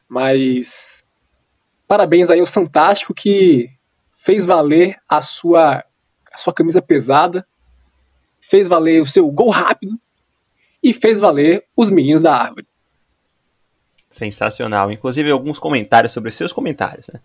Mas 0.08 1.04
parabéns 1.86 2.30
aí 2.30 2.40
ao 2.40 2.46
Fantástico 2.46 3.14
que 3.14 3.70
fez 4.16 4.44
valer 4.44 4.98
a 5.08 5.20
sua 5.20 5.84
a 6.32 6.38
sua 6.38 6.52
camisa 6.52 6.82
pesada, 6.82 7.46
fez 8.40 8.68
valer 8.68 9.00
o 9.00 9.06
seu 9.06 9.26
gol 9.30 9.50
rápido 9.50 9.98
e 10.82 10.92
fez 10.92 11.18
valer 11.18 11.64
os 11.74 11.88
meninos 11.88 12.22
da 12.22 12.36
árvore. 12.36 12.66
Sensacional. 14.10 14.92
Inclusive 14.92 15.30
alguns 15.30 15.58
comentários 15.58 16.12
sobre 16.12 16.30
seus 16.30 16.52
comentários, 16.52 17.08
né? 17.12 17.20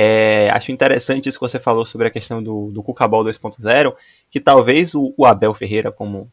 É, 0.00 0.48
acho 0.50 0.70
interessante 0.70 1.28
isso 1.28 1.38
que 1.38 1.44
você 1.44 1.58
falou 1.58 1.84
sobre 1.84 2.06
a 2.06 2.10
questão 2.10 2.40
do, 2.40 2.70
do 2.70 2.84
Cucabol 2.84 3.24
2.0, 3.24 3.96
que 4.30 4.38
talvez 4.38 4.94
o, 4.94 5.12
o, 5.16 5.26
Abel 5.26 5.52
Ferreira, 5.54 5.90
como 5.90 6.30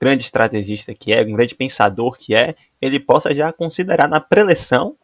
grande 0.00 0.22
estrategista 0.22 0.94
que 0.94 1.12
é, 1.12 1.22
um 1.22 1.32
grande 1.32 1.56
pensador 1.56 2.16
que 2.16 2.32
é, 2.32 2.54
ele 2.80 3.00
possa 3.00 3.34
já 3.34 3.52
considerar 3.52 4.08
na 4.08 4.20
preleção, 4.20 4.94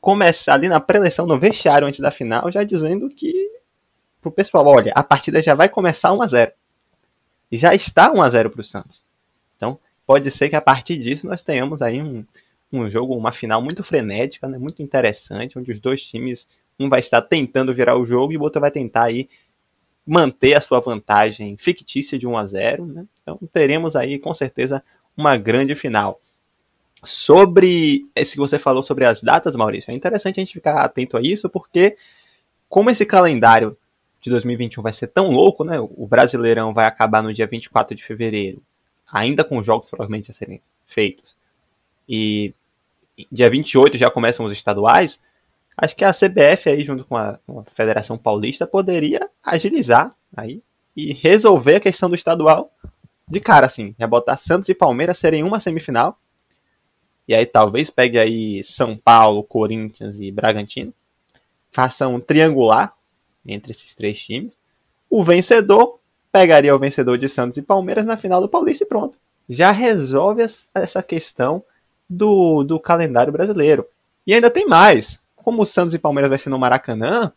começar 0.00 0.54
ali 0.54 0.68
na 0.68 0.80
preleção, 0.80 1.26
no 1.26 1.38
vestiário 1.38 1.86
antes 1.86 2.00
da 2.00 2.10
final, 2.10 2.50
já 2.50 2.62
dizendo 2.62 3.08
que 3.08 3.50
pro 4.20 4.30
pessoal, 4.30 4.66
olha, 4.66 4.92
a 4.94 5.02
partida 5.02 5.42
já 5.42 5.54
vai 5.54 5.68
começar 5.68 6.12
1 6.12 6.22
a 6.22 6.26
0 6.26 6.52
E 7.50 7.56
já 7.58 7.74
está 7.74 8.12
1 8.12 8.22
a 8.22 8.28
0 8.28 8.50
para 8.50 8.60
o 8.60 8.64
Santos. 8.64 9.04
Então, 9.56 9.78
pode 10.06 10.30
ser 10.30 10.48
que 10.48 10.56
a 10.56 10.60
partir 10.60 10.96
disso 10.98 11.26
nós 11.26 11.42
tenhamos 11.42 11.82
aí 11.82 12.00
um, 12.02 12.24
um 12.72 12.88
jogo, 12.88 13.16
uma 13.16 13.32
final 13.32 13.60
muito 13.60 13.82
frenética, 13.82 14.48
né, 14.48 14.58
muito 14.58 14.82
interessante, 14.82 15.58
onde 15.58 15.70
os 15.72 15.80
dois 15.80 16.02
times, 16.02 16.48
um 16.78 16.88
vai 16.88 17.00
estar 17.00 17.22
tentando 17.22 17.74
virar 17.74 17.96
o 17.96 18.06
jogo 18.06 18.32
e 18.32 18.36
o 18.36 18.42
outro 18.42 18.60
vai 18.60 18.70
tentar 18.70 19.04
aí 19.04 19.28
manter 20.06 20.54
a 20.54 20.60
sua 20.60 20.80
vantagem 20.80 21.56
fictícia 21.58 22.18
de 22.18 22.26
1 22.26 22.36
a 22.36 22.46
0, 22.46 22.86
né? 22.86 23.06
Então 23.22 23.38
teremos 23.52 23.94
aí 23.94 24.18
com 24.18 24.32
certeza 24.32 24.82
uma 25.16 25.36
grande 25.36 25.74
final. 25.74 26.20
Sobre 27.02 28.06
esse 28.14 28.32
que 28.32 28.38
você 28.38 28.58
falou 28.58 28.82
sobre 28.82 29.04
as 29.04 29.22
datas, 29.22 29.56
Maurício, 29.56 29.90
é 29.90 29.94
interessante 29.94 30.38
a 30.38 30.44
gente 30.44 30.52
ficar 30.52 30.82
atento 30.82 31.16
a 31.16 31.22
isso, 31.22 31.48
porque 31.48 31.96
como 32.68 32.90
esse 32.90 33.06
calendário 33.06 33.76
de 34.20 34.30
2021 34.30 34.82
vai 34.82 34.92
ser 34.92 35.06
tão 35.06 35.30
louco, 35.30 35.64
né? 35.64 35.80
O 35.80 36.06
Brasileirão 36.06 36.74
vai 36.74 36.86
acabar 36.86 37.22
no 37.22 37.32
dia 37.32 37.46
24 37.46 37.96
de 37.96 38.04
fevereiro, 38.04 38.62
ainda 39.10 39.42
com 39.42 39.62
jogos 39.62 39.88
provavelmente 39.88 40.30
a 40.30 40.34
serem 40.34 40.60
feitos. 40.86 41.36
E 42.08 42.52
dia 43.30 43.48
28 43.48 43.96
já 43.96 44.10
começam 44.10 44.44
os 44.44 44.52
estaduais, 44.52 45.18
acho 45.76 45.96
que 45.96 46.04
a 46.04 46.12
CBF 46.12 46.68
aí, 46.68 46.84
junto 46.84 47.04
com 47.04 47.16
a, 47.16 47.38
com 47.46 47.60
a, 47.60 47.64
Federação 47.64 48.18
Paulista, 48.18 48.66
poderia 48.66 49.28
agilizar 49.42 50.14
aí 50.36 50.62
e 50.94 51.14
resolver 51.14 51.76
a 51.76 51.80
questão 51.80 52.08
do 52.08 52.14
estadual 52.14 52.70
de 53.26 53.40
cara, 53.40 53.66
assim. 53.66 53.94
É 53.98 54.06
botar 54.06 54.36
Santos 54.36 54.68
e 54.68 54.74
Palmeiras 54.74 55.18
serem 55.18 55.42
uma 55.42 55.60
semifinal. 55.60 56.18
E 57.30 57.34
aí 57.34 57.46
talvez 57.46 57.90
pegue 57.90 58.18
aí 58.18 58.64
São 58.64 58.96
Paulo, 58.96 59.44
Corinthians 59.44 60.18
e 60.18 60.32
Bragantino. 60.32 60.92
Faça 61.70 62.08
um 62.08 62.18
triangular 62.18 62.92
entre 63.46 63.70
esses 63.70 63.94
três 63.94 64.20
times. 64.20 64.58
O 65.08 65.22
vencedor 65.22 66.00
pegaria 66.32 66.74
o 66.74 66.78
vencedor 66.80 67.16
de 67.16 67.28
Santos 67.28 67.56
e 67.56 67.62
Palmeiras 67.62 68.04
na 68.04 68.16
final 68.16 68.40
do 68.40 68.48
Paulista 68.48 68.82
e 68.82 68.86
pronto. 68.88 69.16
Já 69.48 69.70
resolve 69.70 70.42
essa 70.42 71.04
questão 71.04 71.62
do, 72.08 72.64
do 72.64 72.80
calendário 72.80 73.32
brasileiro. 73.32 73.86
E 74.26 74.34
ainda 74.34 74.50
tem 74.50 74.66
mais. 74.66 75.20
Como 75.36 75.62
o 75.62 75.66
Santos 75.66 75.94
e 75.94 76.00
Palmeiras 76.00 76.30
vai 76.30 76.38
ser 76.38 76.50
no 76.50 76.58
Maracanã, 76.58 77.32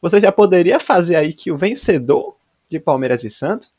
você 0.00 0.18
já 0.18 0.32
poderia 0.32 0.80
fazer 0.80 1.16
aí 1.16 1.34
que 1.34 1.52
o 1.52 1.58
vencedor 1.58 2.36
de 2.70 2.80
Palmeiras 2.80 3.22
e 3.22 3.28
Santos 3.28 3.74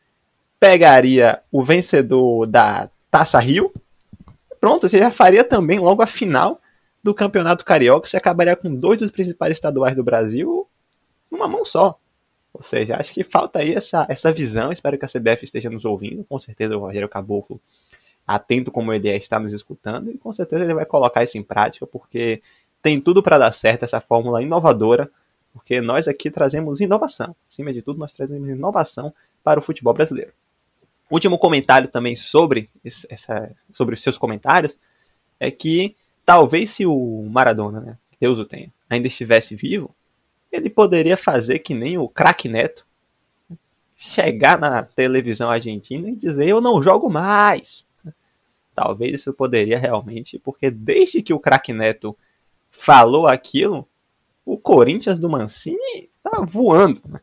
pegaria 0.60 1.42
o 1.52 1.64
vencedor 1.64 2.46
da 2.46 2.92
Taça 3.10 3.40
Rio. 3.40 3.72
Pronto, 4.62 4.88
você 4.88 5.00
já 5.00 5.10
faria 5.10 5.44
também 5.44 5.80
logo 5.80 6.04
a 6.04 6.08
final 6.08 6.62
do 7.04 7.16
Campeonato 7.16 7.66
Carioca. 7.66 8.08
Você 8.08 8.16
acabaria 8.16 8.56
com 8.56 8.74
dois 8.74 9.00
dos 9.00 9.10
principais 9.10 9.52
estaduais 9.52 9.96
do 9.96 10.04
Brasil 10.04 10.68
numa 11.32 11.48
mão 11.48 11.66
só. 11.66 12.00
Ou 12.54 12.62
seja, 12.62 12.96
acho 12.98 13.12
que 13.12 13.24
falta 13.24 13.58
aí 13.58 13.74
essa, 13.74 14.06
essa 14.08 14.32
visão. 14.32 14.72
Espero 14.72 15.00
que 15.00 15.06
a 15.06 15.08
CBF 15.08 15.44
esteja 15.44 15.68
nos 15.68 15.84
ouvindo. 15.84 16.24
Com 16.26 16.40
certeza 16.40 16.78
o 16.78 16.80
Rogério 16.80 17.10
Caboclo 17.10 17.60
atento 18.28 18.72
como 18.72 18.94
ele 18.94 19.10
é, 19.10 19.18
está 19.18 19.40
nos 19.40 19.52
escutando 19.52 20.12
e 20.12 20.18
com 20.18 20.32
certeza 20.32 20.64
ele 20.64 20.76
vai 20.76 20.86
colocar 20.86 21.24
isso 21.24 21.40
em 21.40 21.44
prática 21.44 21.88
porque 21.88 22.42
tem 22.82 23.02
tudo 23.02 23.24
para 23.24 23.40
dar 23.40 23.52
certo 23.52 23.84
essa 23.84 24.00
fórmula 24.00 24.44
inovadora, 24.44 25.10
porque 25.52 25.82
nós 25.82 26.08
aqui 26.08 26.30
trazemos 26.30 26.82
inovação. 26.82 27.36
Acima 27.50 27.74
de 27.74 27.82
tudo, 27.82 27.98
nós 27.98 28.14
trazemos 28.14 28.48
inovação 28.48 29.12
para 29.44 29.60
o 29.60 29.64
futebol 29.64 29.94
brasileiro. 29.94 30.32
Último 31.12 31.38
comentário 31.38 31.90
também 31.90 32.16
sobre, 32.16 32.70
essa, 33.10 33.54
sobre 33.74 33.96
os 33.96 34.02
seus 34.02 34.18
comentários 34.18 34.80
é 35.38 35.52
que 35.52 35.98
talvez 36.26 36.72
se 36.72 36.86
o 36.86 37.28
Maradona, 37.30 37.82
né, 37.82 37.98
Deus 38.20 38.40
o 38.40 38.46
tenha, 38.46 38.72
ainda 38.90 39.08
estivesse 39.08 39.54
vivo, 39.54 39.94
ele 40.50 40.70
poderia 40.70 41.18
fazer 41.18 41.60
que 41.60 41.74
nem 41.74 41.98
o 41.98 42.08
craque 42.08 42.48
Neto, 42.48 42.86
chegar 43.94 44.58
na 44.58 44.84
televisão 44.84 45.50
argentina 45.50 46.10
e 46.10 46.16
dizer 46.16 46.48
eu 46.48 46.62
não 46.62 46.82
jogo 46.82 47.10
mais. 47.10 47.86
Talvez 48.74 49.14
isso 49.14 49.34
poderia 49.34 49.78
realmente, 49.78 50.40
porque 50.40 50.72
desde 50.72 51.22
que 51.22 51.34
o 51.34 51.40
craque 51.40 51.74
Neto 51.74 52.18
falou 52.70 53.28
aquilo, 53.28 53.86
o 54.46 54.58
Corinthians 54.58 55.20
do 55.20 55.30
Mancini 55.30 56.10
tá 56.24 56.42
voando. 56.42 57.02
Né? 57.06 57.20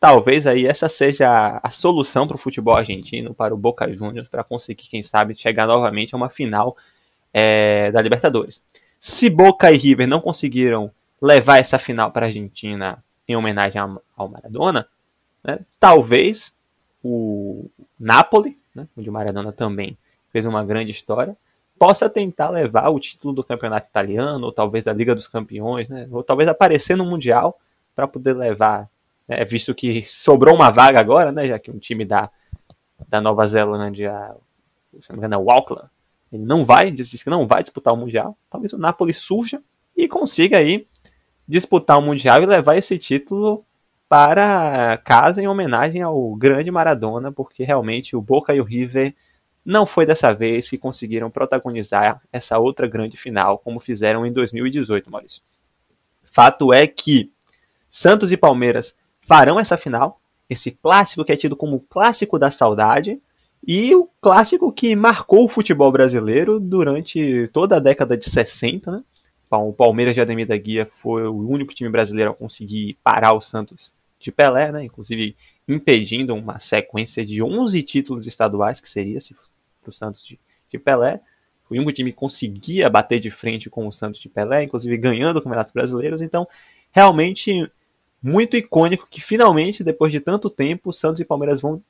Talvez 0.00 0.46
aí 0.46 0.66
essa 0.66 0.88
seja 0.88 1.60
a 1.62 1.70
solução 1.70 2.26
para 2.26 2.36
o 2.36 2.38
futebol 2.38 2.76
argentino, 2.76 3.34
para 3.34 3.52
o 3.52 3.56
Boca 3.56 3.92
Juniors, 3.92 4.28
para 4.28 4.44
conseguir, 4.44 4.88
quem 4.88 5.02
sabe, 5.02 5.34
chegar 5.34 5.66
novamente 5.66 6.14
a 6.14 6.16
uma 6.16 6.28
final 6.28 6.76
é, 7.32 7.90
da 7.90 8.00
Libertadores. 8.00 8.62
Se 9.00 9.28
Boca 9.28 9.72
e 9.72 9.76
River 9.76 10.06
não 10.06 10.20
conseguiram 10.20 10.90
levar 11.20 11.58
essa 11.58 11.78
final 11.78 12.12
para 12.12 12.26
a 12.26 12.28
Argentina 12.28 13.02
em 13.26 13.36
homenagem 13.36 13.80
ao 14.16 14.28
Maradona, 14.28 14.88
né, 15.42 15.60
talvez 15.80 16.54
o 17.02 17.68
Napoli, 17.98 18.56
né, 18.74 18.86
onde 18.96 19.10
o 19.10 19.12
Maradona 19.12 19.52
também 19.52 19.98
fez 20.30 20.46
uma 20.46 20.64
grande 20.64 20.90
história, 20.90 21.36
possa 21.78 22.10
tentar 22.10 22.50
levar 22.50 22.88
o 22.88 22.98
título 22.98 23.32
do 23.32 23.44
campeonato 23.44 23.88
italiano, 23.88 24.46
ou 24.46 24.52
talvez 24.52 24.84
da 24.84 24.92
Liga 24.92 25.14
dos 25.14 25.28
Campeões, 25.28 25.88
né? 25.88 26.08
ou 26.10 26.22
talvez 26.22 26.48
aparecer 26.48 26.96
no 26.96 27.04
Mundial 27.04 27.58
para 27.94 28.08
poder 28.08 28.34
levar, 28.34 28.90
né? 29.28 29.44
visto 29.44 29.74
que 29.74 30.04
sobrou 30.04 30.54
uma 30.54 30.70
vaga 30.70 30.98
agora, 30.98 31.30
né? 31.30 31.46
já 31.46 31.58
que 31.58 31.70
um 31.70 31.78
time 31.78 32.04
da, 32.04 32.30
da 33.08 33.20
Nova 33.20 33.46
Zelândia, 33.46 34.12
se 35.00 35.10
não 35.10 35.16
me 35.16 35.18
engano, 35.18 35.34
é 35.34 35.38
o 35.38 35.50
Auckland, 35.50 35.88
ele 36.32 36.44
não 36.44 36.64
vai, 36.64 36.90
diz 36.90 37.22
que 37.22 37.30
não 37.30 37.46
vai 37.46 37.62
disputar 37.62 37.94
o 37.94 37.96
Mundial, 37.96 38.36
talvez 38.50 38.72
o 38.72 38.78
Napoli 38.78 39.14
surja 39.14 39.62
e 39.96 40.08
consiga 40.08 40.58
aí 40.58 40.86
disputar 41.46 41.98
o 41.98 42.02
Mundial 42.02 42.42
e 42.42 42.46
levar 42.46 42.76
esse 42.76 42.98
título 42.98 43.64
para 44.08 44.98
casa 45.04 45.42
em 45.42 45.48
homenagem 45.48 46.02
ao 46.02 46.34
grande 46.34 46.70
Maradona, 46.70 47.30
porque 47.30 47.64
realmente 47.64 48.16
o 48.16 48.22
Boca 48.22 48.54
e 48.54 48.60
o 48.60 48.64
River 48.64 49.14
não 49.64 49.84
foi 49.84 50.06
dessa 50.06 50.32
vez 50.32 50.68
que 50.68 50.78
conseguiram 50.78 51.30
protagonizar 51.30 52.22
essa 52.32 52.58
outra 52.58 52.86
grande 52.86 53.18
final, 53.18 53.58
como 53.58 53.78
fizeram 53.78 54.24
em 54.24 54.32
2018, 54.32 55.10
Maurício. 55.10 55.42
Fato 56.24 56.72
é 56.72 56.86
que 56.86 57.30
Santos 57.90 58.32
e 58.32 58.36
Palmeiras 58.36 58.94
farão 59.28 59.60
essa 59.60 59.76
final, 59.76 60.18
esse 60.48 60.70
clássico 60.70 61.22
que 61.22 61.30
é 61.30 61.36
tido 61.36 61.54
como 61.54 61.76
o 61.76 61.80
clássico 61.80 62.38
da 62.38 62.50
saudade, 62.50 63.20
e 63.66 63.94
o 63.94 64.08
clássico 64.22 64.72
que 64.72 64.96
marcou 64.96 65.44
o 65.44 65.48
futebol 65.48 65.92
brasileiro 65.92 66.58
durante 66.58 67.50
toda 67.52 67.76
a 67.76 67.80
década 67.80 68.16
de 68.16 68.24
60, 68.24 68.90
né? 68.90 69.04
o 69.50 69.72
Palmeiras 69.72 70.14
de 70.14 70.20
Ademir 70.22 70.46
da 70.46 70.56
Guia 70.56 70.88
foi 70.90 71.26
o 71.26 71.46
único 71.46 71.74
time 71.74 71.90
brasileiro 71.90 72.30
a 72.30 72.34
conseguir 72.34 72.96
parar 73.04 73.34
o 73.34 73.40
Santos 73.40 73.92
de 74.18 74.32
Pelé, 74.32 74.72
né? 74.72 74.84
Inclusive 74.84 75.36
impedindo 75.66 76.34
uma 76.34 76.58
sequência 76.58 77.24
de 77.24 77.42
11 77.42 77.82
títulos 77.82 78.26
estaduais, 78.26 78.80
que 78.80 78.88
seria 78.88 79.20
se 79.20 79.34
o 79.86 79.92
Santos 79.92 80.24
de, 80.24 80.38
de 80.70 80.78
Pelé. 80.78 81.20
O 81.68 81.74
único 81.74 81.92
time 81.92 82.12
que 82.12 82.18
conseguia 82.18 82.88
bater 82.88 83.20
de 83.20 83.30
frente 83.30 83.68
com 83.68 83.86
o 83.86 83.92
Santos 83.92 84.20
de 84.20 84.28
Pelé, 84.28 84.64
inclusive 84.64 84.96
ganhando 84.96 85.40
campeonatos 85.42 85.72
brasileiros. 85.72 86.22
Então, 86.22 86.48
realmente 86.90 87.70
muito 88.22 88.56
icônico 88.56 89.06
que 89.10 89.20
finalmente, 89.20 89.84
depois 89.84 90.12
de 90.12 90.20
tanto 90.20 90.50
tempo, 90.50 90.92
Santos 90.92 91.20
e 91.20 91.24
Palmeiras 91.24 91.60
vão 91.60 91.82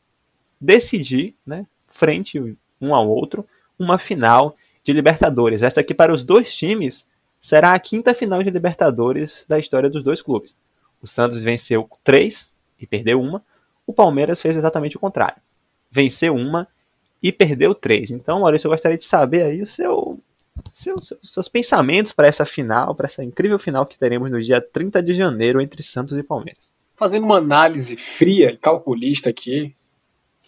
decidir, 0.61 1.35
né, 1.47 1.67
frente 1.89 2.57
um 2.81 2.95
ao 2.95 3.09
outro, 3.09 3.47
uma 3.79 3.99
final 3.99 4.57
de 4.83 4.93
Libertadores. 4.93 5.63
Essa 5.63 5.81
aqui 5.81 5.95
para 5.95 6.13
os 6.13 6.25
dois 6.25 6.55
times 6.55 7.07
será 7.41 7.73
a 7.73 7.79
quinta 7.79 8.15
final 8.15 8.43
de 8.43 8.51
Libertadores 8.51 9.45
da 9.49 9.59
história 9.59 9.89
dos 9.89 10.03
dois 10.03 10.21
clubes. 10.21 10.57
O 11.01 11.07
Santos 11.07 11.43
venceu 11.43 11.89
três 12.03 12.51
e 12.81 12.87
perdeu 12.87 13.21
uma. 13.21 13.43
O 13.87 13.93
Palmeiras 13.93 14.41
fez 14.41 14.57
exatamente 14.57 14.97
o 14.97 15.01
contrário. 15.01 15.41
Venceu 15.91 16.35
uma 16.35 16.69
e 17.23 17.33
perdeu 17.33 17.75
três. 17.75 18.11
Então, 18.11 18.41
Maurício, 18.41 18.67
eu 18.67 18.71
gostaria 18.71 18.99
de 18.99 19.05
saber 19.05 19.43
aí 19.43 19.63
o 19.63 19.67
seu, 19.67 20.19
seu, 20.73 20.97
seu 21.01 21.19
seus 21.23 21.49
pensamentos 21.49 22.13
para 22.13 22.29
essa 22.29 22.45
final, 22.45 22.95
para 22.95 23.07
essa 23.07 23.25
incrível 23.25 23.59
final 23.59 23.87
que 23.87 23.99
teremos 23.99 24.31
no 24.31 24.41
dia 24.41 24.61
30 24.61 25.03
de 25.03 25.13
janeiro 25.13 25.61
entre 25.61 25.83
Santos 25.83 26.17
e 26.17 26.23
Palmeiras. 26.23 26.63
Fazendo 26.97 27.25
uma 27.25 27.37
análise 27.37 27.97
fria 27.97 28.51
e 28.53 28.57
calculista 28.57 29.31
aqui, 29.31 29.75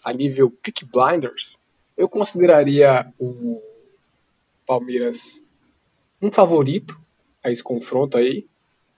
a 0.03 0.11
nível 0.11 0.49
Pick 0.49 0.83
Blinders, 0.85 1.57
eu 1.95 2.09
consideraria 2.09 3.11
o 3.19 3.61
Palmeiras 4.65 5.43
um 6.21 6.31
favorito 6.31 6.99
a 7.43 7.49
esse 7.49 7.63
confronto 7.63 8.17
aí, 8.17 8.45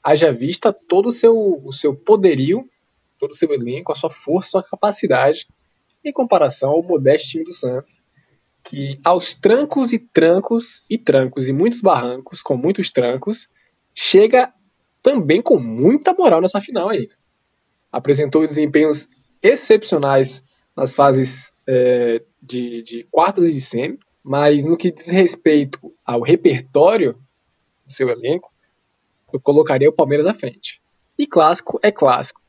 haja 0.03 0.31
vista 0.31 0.73
todo 0.73 1.07
o 1.07 1.11
seu, 1.11 1.35
o 1.63 1.71
seu 1.71 1.95
poderio, 1.95 2.69
todo 3.17 3.31
o 3.31 3.35
seu 3.35 3.53
elenco, 3.53 3.91
a 3.91 3.95
sua 3.95 4.09
força, 4.09 4.47
a 4.47 4.51
sua 4.51 4.63
capacidade, 4.63 5.47
em 6.03 6.11
comparação 6.11 6.71
ao 6.71 6.83
modesto 6.83 7.29
time 7.29 7.45
do 7.45 7.53
Santos, 7.53 8.01
que 8.63 8.99
aos 9.03 9.35
trancos 9.35 9.91
e 9.91 9.99
trancos 9.99 10.83
e 10.89 10.97
trancos 10.97 11.47
e 11.47 11.53
muitos 11.53 11.81
barrancos, 11.81 12.41
com 12.41 12.55
muitos 12.55 12.89
trancos, 12.89 13.49
chega 13.93 14.53
também 15.01 15.41
com 15.41 15.59
muita 15.59 16.13
moral 16.13 16.41
nessa 16.41 16.61
final 16.61 16.89
aí. 16.89 17.09
Apresentou 17.91 18.47
desempenhos 18.47 19.09
excepcionais 19.41 20.43
nas 20.75 20.95
fases 20.95 21.51
é, 21.67 22.23
de, 22.41 22.81
de 22.81 23.03
quartas 23.11 23.43
e 23.45 23.53
de 23.53 23.61
semi, 23.61 23.99
mas 24.23 24.63
no 24.63 24.77
que 24.77 24.91
diz 24.91 25.07
respeito 25.07 25.93
ao 26.05 26.21
repertório 26.21 27.13
do 27.85 27.91
seu 27.91 28.09
elenco, 28.09 28.51
eu 29.31 29.39
colocaria 29.39 29.89
o 29.89 29.93
Palmeiras 29.93 30.25
à 30.25 30.33
frente. 30.33 30.81
E 31.17 31.27
clássico 31.27 31.79
é 31.83 31.91
clássico. 31.91 32.41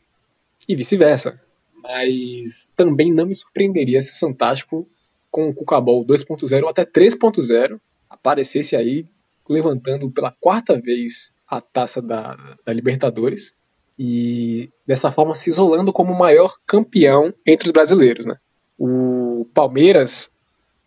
E 0.68 0.76
vice-versa. 0.76 1.40
Mas 1.82 2.70
também 2.76 3.12
não 3.12 3.26
me 3.26 3.34
surpreenderia 3.34 4.00
se 4.00 4.12
o 4.12 4.14
Santástico, 4.14 4.88
com 5.34 5.48
o 5.48 5.54
Cucabol 5.54 6.06
2.0 6.06 6.62
ou 6.62 6.68
até 6.68 6.84
3.0, 6.84 7.80
aparecesse 8.08 8.76
aí 8.76 9.04
levantando 9.48 10.08
pela 10.08 10.32
quarta 10.40 10.80
vez 10.80 11.32
a 11.48 11.60
taça 11.60 12.00
da, 12.00 12.36
da 12.64 12.72
Libertadores 12.72 13.52
e 13.98 14.70
dessa 14.86 15.10
forma 15.10 15.34
se 15.34 15.50
isolando 15.50 15.92
como 15.92 16.12
o 16.12 16.18
maior 16.18 16.54
campeão 16.64 17.34
entre 17.44 17.66
os 17.66 17.72
brasileiros. 17.72 18.26
Né? 18.26 18.36
O 18.78 19.44
Palmeiras 19.52 20.30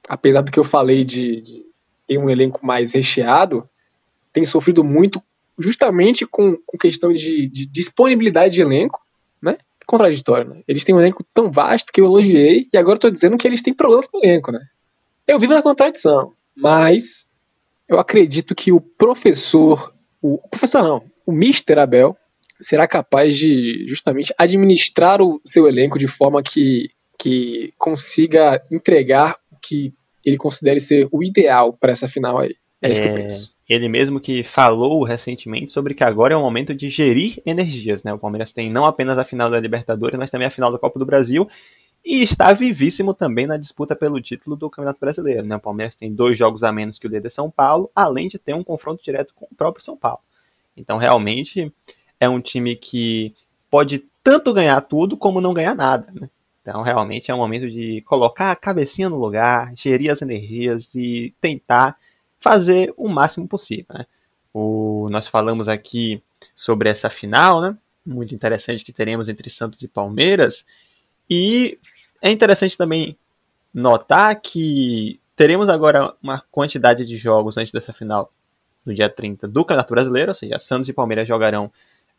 apesar 0.07 0.41
do 0.41 0.51
que 0.51 0.59
eu 0.59 0.63
falei 0.63 1.03
de, 1.03 1.41
de 1.41 1.65
ter 2.07 2.17
um 2.17 2.29
elenco 2.29 2.65
mais 2.65 2.91
recheado, 2.91 3.69
tem 4.31 4.45
sofrido 4.45 4.83
muito 4.83 5.21
justamente 5.59 6.25
com, 6.25 6.55
com 6.65 6.77
questão 6.77 7.11
de, 7.11 7.47
de, 7.47 7.65
disponibilidade 7.65 8.53
de 8.53 8.61
elenco? 8.61 9.01
Contraditório, 9.87 10.49
né? 10.49 10.61
Eles 10.67 10.83
têm 10.83 10.93
um 10.93 10.99
elenco 10.99 11.25
tão 11.33 11.49
vasto 11.49 11.91
que 11.91 12.01
eu 12.01 12.05
elogiei 12.05 12.67
e 12.71 12.77
agora 12.77 12.97
estou 12.97 13.09
dizendo 13.09 13.37
que 13.37 13.47
eles 13.47 13.61
têm 13.61 13.73
problemas 13.73 14.05
com 14.05 14.17
o 14.17 14.21
elenco, 14.23 14.51
né? 14.51 14.59
Eu 15.25 15.39
vivo 15.39 15.53
na 15.53 15.61
contradição, 15.61 16.33
mas 16.55 17.25
eu 17.87 17.97
acredito 17.97 18.53
que 18.53 18.71
o 18.71 18.81
professor, 18.81 19.93
o 20.21 20.37
professor 20.49 20.83
não, 20.83 21.03
o 21.25 21.31
Mr. 21.31 21.79
Abel 21.79 22.17
será 22.59 22.87
capaz 22.87 23.35
de 23.35 23.85
justamente 23.87 24.33
administrar 24.37 25.21
o 25.21 25.41
seu 25.45 25.67
elenco 25.67 25.97
de 25.97 26.07
forma 26.07 26.43
que, 26.43 26.89
que 27.17 27.71
consiga 27.77 28.61
entregar 28.69 29.37
que 29.61 29.93
ele 30.25 30.37
considere 30.37 30.79
ser 30.79 31.07
o 31.11 31.23
ideal 31.23 31.71
para 31.71 31.91
essa 31.91 32.09
final 32.09 32.39
aí. 32.39 32.55
É, 32.81 32.87
é 32.87 32.91
isso 32.91 33.01
que 33.01 33.07
eu 33.07 33.11
é, 33.11 33.21
penso. 33.21 33.55
Ele 33.67 33.89
mesmo 33.89 34.19
que 34.19 34.43
falou 34.43 35.03
recentemente 35.03 35.73
sobre 35.73 35.93
que 35.93 36.03
agora 36.03 36.33
é 36.33 36.37
o 36.37 36.41
momento 36.41 36.73
de 36.73 36.89
gerir 36.89 37.41
energias, 37.45 38.03
né? 38.03 38.13
O 38.13 38.19
Palmeiras 38.19 38.51
tem 38.51 38.69
não 38.69 38.85
apenas 38.85 39.17
a 39.17 39.23
final 39.23 39.49
da 39.49 39.59
Libertadores, 39.59 40.17
mas 40.17 40.31
também 40.31 40.47
a 40.47 40.51
final 40.51 40.71
da 40.71 40.79
Copa 40.79 40.99
do 40.99 41.05
Brasil 41.05 41.49
e 42.07 42.23
está 42.23 42.53
vivíssimo 42.53 43.13
também 43.13 43.45
na 43.45 43.57
disputa 43.57 43.93
pelo 43.93 44.21
título 44.21 44.55
do 44.55 44.69
Campeonato 44.69 44.99
Brasileiro, 44.99 45.45
né? 45.45 45.57
O 45.57 45.59
Palmeiras 45.59 45.95
tem 45.95 46.13
dois 46.13 46.37
jogos 46.37 46.63
a 46.63 46.71
menos 46.71 46.97
que 46.97 47.05
o 47.05 47.09
líder 47.09 47.29
São 47.29 47.51
Paulo, 47.51 47.91
além 47.93 48.29
de 48.29 48.39
ter 48.39 48.53
um 48.53 48.63
confronto 48.63 49.03
direto 49.03 49.33
com 49.35 49.45
o 49.51 49.55
próprio 49.55 49.83
São 49.83 49.97
Paulo. 49.97 50.21
Então, 50.75 50.97
realmente 50.97 51.71
é 52.17 52.29
um 52.29 52.39
time 52.39 52.77
que 52.77 53.35
pode 53.69 54.05
tanto 54.23 54.53
ganhar 54.53 54.79
tudo 54.81 55.17
como 55.17 55.41
não 55.41 55.53
ganhar 55.53 55.75
nada, 55.75 56.07
né? 56.13 56.29
Então, 56.61 56.81
realmente 56.81 57.29
é 57.29 57.35
um 57.35 57.39
momento 57.39 57.69
de 57.69 58.01
colocar 58.01 58.51
a 58.51 58.55
cabecinha 58.55 59.09
no 59.09 59.17
lugar, 59.17 59.73
gerir 59.75 60.11
as 60.11 60.21
energias 60.21 60.89
e 60.95 61.33
tentar 61.41 61.97
fazer 62.39 62.93
o 62.97 63.07
máximo 63.07 63.47
possível. 63.47 63.85
Né? 63.93 64.05
O, 64.53 65.07
nós 65.09 65.27
falamos 65.27 65.67
aqui 65.67 66.21
sobre 66.55 66.89
essa 66.89 67.09
final, 67.09 67.61
né? 67.61 67.77
Muito 68.05 68.33
interessante 68.33 68.83
que 68.83 68.93
teremos 68.93 69.27
entre 69.27 69.49
Santos 69.49 69.81
e 69.81 69.87
Palmeiras. 69.87 70.65
E 71.29 71.77
é 72.21 72.31
interessante 72.31 72.77
também 72.77 73.17
notar 73.73 74.39
que 74.39 75.19
teremos 75.35 75.69
agora 75.69 76.15
uma 76.21 76.41
quantidade 76.49 77.05
de 77.05 77.17
jogos 77.17 77.57
antes 77.57 77.71
dessa 77.71 77.93
final, 77.93 78.31
no 78.85 78.93
dia 78.93 79.09
30, 79.09 79.47
do 79.47 79.63
Campeonato 79.63 79.93
Brasileiro, 79.93 80.31
ou 80.31 80.35
seja, 80.35 80.57
Santos 80.57 80.89
e 80.89 80.93
Palmeiras 80.93 81.27
jogarão, 81.27 81.71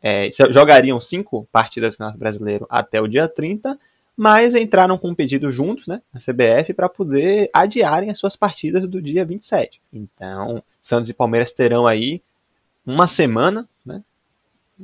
é, 0.03 0.31
jogariam 0.51 1.01
cinco 1.01 1.49
partidas 1.51 1.95
do 1.95 1.99
Campeonato 1.99 2.19
Brasileiro 2.19 2.67
até 2.71 3.01
o 3.01 3.09
dia 3.09 3.27
30, 3.27 3.79
mas 4.19 4.57
entraram 4.57 4.99
com 4.99 5.11
um 5.11 5.15
pedido 5.15 5.53
juntos, 5.53 5.87
né, 5.87 6.03
na 6.13 6.19
CBF, 6.19 6.75
para 6.75 6.89
poder 6.89 7.49
adiarem 7.55 8.11
as 8.11 8.19
suas 8.19 8.35
partidas 8.35 8.85
do 8.85 9.01
dia 9.01 9.25
27. 9.25 9.81
Então, 9.93 10.61
Santos 10.83 11.09
e 11.09 11.15
Palmeiras 11.15 11.53
terão 11.53 11.87
aí 11.87 12.21
uma 12.85 13.07
semana, 13.07 13.69
né, 13.87 14.03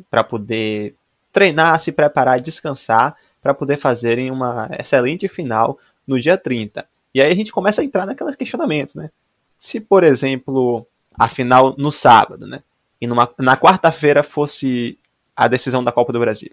para 0.08 0.22
poder 0.22 0.94
treinar, 1.32 1.80
se 1.80 1.90
preparar, 1.90 2.40
descansar, 2.40 3.16
para 3.42 3.52
poder 3.52 3.76
fazerem 3.76 4.30
uma 4.30 4.70
excelente 4.78 5.26
final 5.26 5.80
no 6.06 6.20
dia 6.20 6.38
30. 6.38 6.86
E 7.12 7.20
aí 7.20 7.32
a 7.32 7.34
gente 7.34 7.50
começa 7.50 7.80
a 7.82 7.84
entrar 7.84 8.06
naqueles 8.06 8.36
questionamentos, 8.36 8.94
né? 8.94 9.10
Se, 9.58 9.80
por 9.80 10.04
exemplo, 10.04 10.86
a 11.12 11.28
final 11.28 11.74
no 11.76 11.90
sábado, 11.90 12.46
né? 12.46 12.62
E 13.00 13.06
numa, 13.08 13.28
na 13.40 13.56
quarta-feira 13.56 14.22
fosse 14.22 14.96
a 15.34 15.48
decisão 15.48 15.82
da 15.82 15.90
Copa 15.90 16.12
do 16.12 16.20
Brasil. 16.20 16.52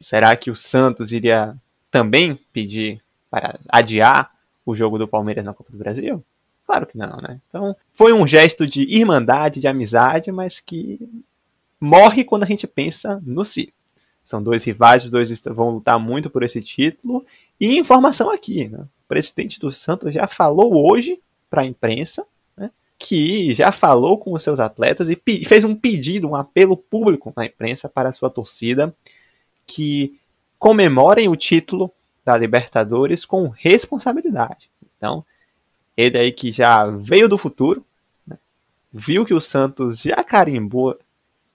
Será 0.00 0.34
que 0.34 0.50
o 0.50 0.56
Santos 0.56 1.12
iria 1.12 1.56
também 1.92 2.34
pedir 2.52 3.00
para 3.30 3.60
adiar 3.68 4.32
o 4.64 4.74
jogo 4.74 4.98
do 4.98 5.06
Palmeiras 5.06 5.44
na 5.44 5.52
Copa 5.52 5.70
do 5.70 5.78
Brasil? 5.78 6.24
Claro 6.66 6.86
que 6.86 6.96
não, 6.96 7.18
né? 7.18 7.38
Então, 7.48 7.76
foi 7.92 8.14
um 8.14 8.26
gesto 8.26 8.66
de 8.66 8.82
irmandade, 8.82 9.60
de 9.60 9.68
amizade, 9.68 10.32
mas 10.32 10.58
que 10.58 10.98
morre 11.78 12.24
quando 12.24 12.44
a 12.44 12.46
gente 12.46 12.66
pensa 12.66 13.22
no 13.24 13.44
si. 13.44 13.74
São 14.24 14.42
dois 14.42 14.64
rivais, 14.64 15.04
os 15.04 15.10
dois 15.10 15.38
vão 15.40 15.70
lutar 15.70 15.98
muito 15.98 16.30
por 16.30 16.42
esse 16.42 16.62
título. 16.62 17.26
E 17.60 17.76
informação 17.78 18.30
aqui, 18.30 18.68
né? 18.68 18.78
O 18.78 19.08
presidente 19.08 19.60
do 19.60 19.70
Santos 19.70 20.14
já 20.14 20.26
falou 20.26 20.88
hoje 20.88 21.20
para 21.50 21.60
a 21.60 21.66
imprensa 21.66 22.24
né, 22.56 22.70
que 22.98 23.52
já 23.52 23.70
falou 23.70 24.16
com 24.16 24.32
os 24.32 24.42
seus 24.42 24.58
atletas 24.58 25.10
e 25.10 25.44
fez 25.44 25.64
um 25.64 25.74
pedido, 25.74 26.28
um 26.28 26.36
apelo 26.36 26.76
público 26.76 27.32
na 27.36 27.44
imprensa 27.44 27.88
para 27.88 28.08
a 28.08 28.12
sua 28.14 28.30
torcida 28.30 28.94
que 29.66 30.18
comemorem 30.62 31.28
o 31.28 31.34
título 31.34 31.90
da 32.24 32.38
Libertadores 32.38 33.24
com 33.24 33.48
responsabilidade. 33.48 34.70
Então, 34.96 35.24
ele 35.96 36.16
aí 36.16 36.30
que 36.30 36.52
já 36.52 36.86
veio 36.86 37.28
do 37.28 37.36
futuro, 37.36 37.84
né, 38.24 38.38
viu 38.92 39.26
que 39.26 39.34
o 39.34 39.40
Santos 39.40 39.98
já 39.98 40.22
carimbou 40.22 40.96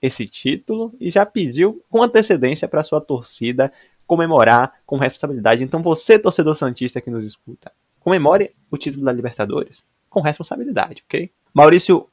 esse 0.02 0.26
título 0.26 0.92
e 1.00 1.10
já 1.10 1.24
pediu 1.24 1.82
com 1.88 2.02
antecedência 2.02 2.68
para 2.68 2.82
sua 2.82 3.00
torcida 3.00 3.72
comemorar 4.06 4.74
com 4.84 4.98
responsabilidade. 4.98 5.64
Então, 5.64 5.80
você, 5.80 6.18
torcedor 6.18 6.54
Santista 6.54 7.00
que 7.00 7.10
nos 7.10 7.24
escuta, 7.24 7.72
comemore 8.00 8.54
o 8.70 8.76
título 8.76 9.06
da 9.06 9.12
Libertadores 9.12 9.82
com 10.10 10.20
responsabilidade, 10.20 11.02
ok? 11.06 11.30
Maurício, 11.54 12.06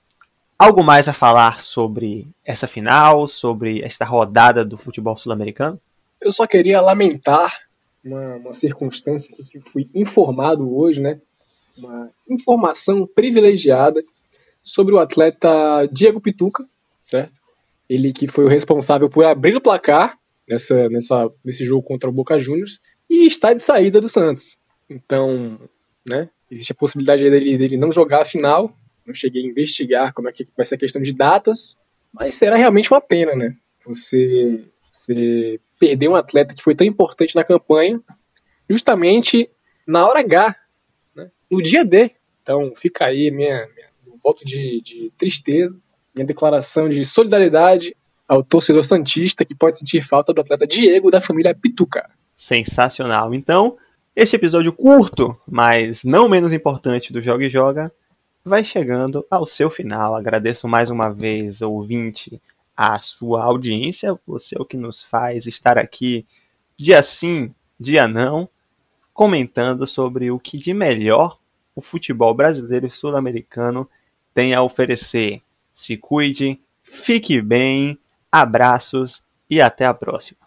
algo 0.58 0.82
mais 0.82 1.10
a 1.10 1.14
falar 1.14 1.60
sobre 1.60 2.26
essa 2.42 2.68
final, 2.68 3.28
sobre 3.28 3.82
esta 3.82 4.06
rodada 4.06 4.64
do 4.64 4.78
futebol 4.78 5.18
sul-americano? 5.18 5.78
Eu 6.22 6.32
só 6.32 6.48
queria 6.48 6.82
lamentar 6.82 7.66
uma, 8.04 8.36
uma 8.36 8.54
circunstância 8.54 9.34
que 9.34 9.60
fui 9.72 9.90
informado 9.94 10.76
hoje, 10.76 11.02
né? 11.02 11.20
Uma 11.78 12.10
informação 12.30 13.06
privilegiada 13.08 14.04
sobre 14.64 14.94
o 14.96 15.00
atleta 15.00 15.86
Diego 15.92 16.22
Pituca, 16.22 16.68
certo? 17.04 17.34
Ele 17.90 18.14
que 18.14 18.28
foi 18.28 18.46
o 18.46 18.50
responsável 18.50 19.10
por 19.10 19.26
abrir 19.26 19.56
o 19.56 19.62
placar 19.62 20.18
nessa, 20.48 20.90
nessa, 20.90 21.32
nesse 21.44 21.64
jogo 21.64 21.84
contra 21.84 22.10
o 22.10 22.14
Boca 22.14 22.40
Juniors 22.40 22.80
e 23.10 23.26
está 23.26 23.54
de 23.54 23.62
saída 23.62 24.00
do 24.00 24.10
Santos. 24.10 24.58
Então, 24.90 25.60
né, 26.08 26.30
existe 26.50 26.72
a 26.72 26.76
possibilidade 26.76 27.30
dele, 27.30 27.58
dele 27.58 27.78
não 27.78 27.92
jogar 27.92 28.22
a 28.22 28.26
final. 28.26 28.76
Não 29.06 29.14
cheguei 29.14 29.44
a 29.44 29.48
investigar 29.48 30.14
como 30.14 30.30
é 30.30 30.32
que 30.32 30.48
vai 30.58 30.66
ser 30.66 30.76
a 30.76 30.80
questão 30.80 31.02
de 31.02 31.14
datas, 31.14 31.78
mas 32.12 32.34
será 32.34 32.56
realmente 32.56 32.92
uma 32.92 33.02
pena, 33.02 33.36
né? 33.36 33.56
Você, 33.86 34.64
você 34.90 35.60
perder 35.80 36.08
um 36.08 36.16
atleta 36.16 36.54
que 36.54 36.64
foi 36.64 36.76
tão 36.76 36.86
importante 36.86 37.36
na 37.36 37.44
campanha, 37.44 38.00
justamente 38.70 39.50
na 39.88 40.08
hora 40.08 40.20
H, 40.20 40.56
né? 41.16 41.30
no 41.50 41.62
dia 41.62 41.84
D. 41.84 42.12
Então, 42.42 42.74
fica 42.76 43.06
aí 43.06 43.32
minha, 43.32 43.68
minha 43.76 43.90
voto 44.24 44.46
de, 44.46 44.82
de 44.82 45.12
tristeza, 45.18 45.80
minha 46.14 46.26
declaração 46.26 46.90
de 46.90 47.04
solidariedade 47.06 47.96
ao 48.28 48.44
torcedor 48.44 48.84
santista 48.84 49.46
que 49.46 49.54
pode 49.54 49.78
sentir 49.78 50.04
falta 50.04 50.34
do 50.34 50.42
atleta 50.42 50.66
Diego 50.66 51.12
da 51.12 51.22
família 51.22 51.54
Pituca. 51.54 52.10
Sensacional. 52.36 53.34
Então, 53.34 53.78
este 54.16 54.36
episódio 54.36 54.74
curto, 54.74 55.38
mas 55.48 56.04
não 56.04 56.28
menos 56.28 56.54
importante 56.54 57.14
do 57.14 57.22
Joga 57.22 57.46
e 57.46 57.50
Joga, 57.50 57.92
vai 58.44 58.64
chegando 58.64 59.26
ao 59.30 59.46
seu 59.46 59.70
final. 59.70 60.16
Agradeço 60.16 60.68
mais 60.68 60.90
uma 60.90 61.10
vez, 61.10 61.62
ouvinte, 61.62 62.42
a 62.76 63.00
sua 63.00 63.44
audiência, 63.44 64.20
você 64.26 64.58
é 64.58 64.62
o 64.62 64.66
que 64.66 64.78
nos 64.78 65.04
faz 65.04 65.46
estar 65.48 65.78
aqui 65.78 66.26
dia 66.78 67.02
sim, 67.02 67.54
dia 67.80 68.08
não, 68.08 68.50
comentando 69.14 69.88
sobre 69.88 70.30
o 70.30 70.40
que 70.40 70.58
de 70.58 70.74
melhor 70.74 71.40
o 71.74 71.82
futebol 71.82 72.34
brasileiro 72.34 72.86
e 72.86 72.92
sul-americano 72.92 73.90
tem 74.34 74.54
a 74.54 74.62
oferecer. 74.62 75.42
Se 75.74 75.98
cuide, 75.98 76.60
fique 76.84 77.42
bem, 77.42 77.98
abraços 78.32 79.24
e 79.50 79.62
até 79.62 79.86
a 79.86 79.94
próxima. 79.94 80.45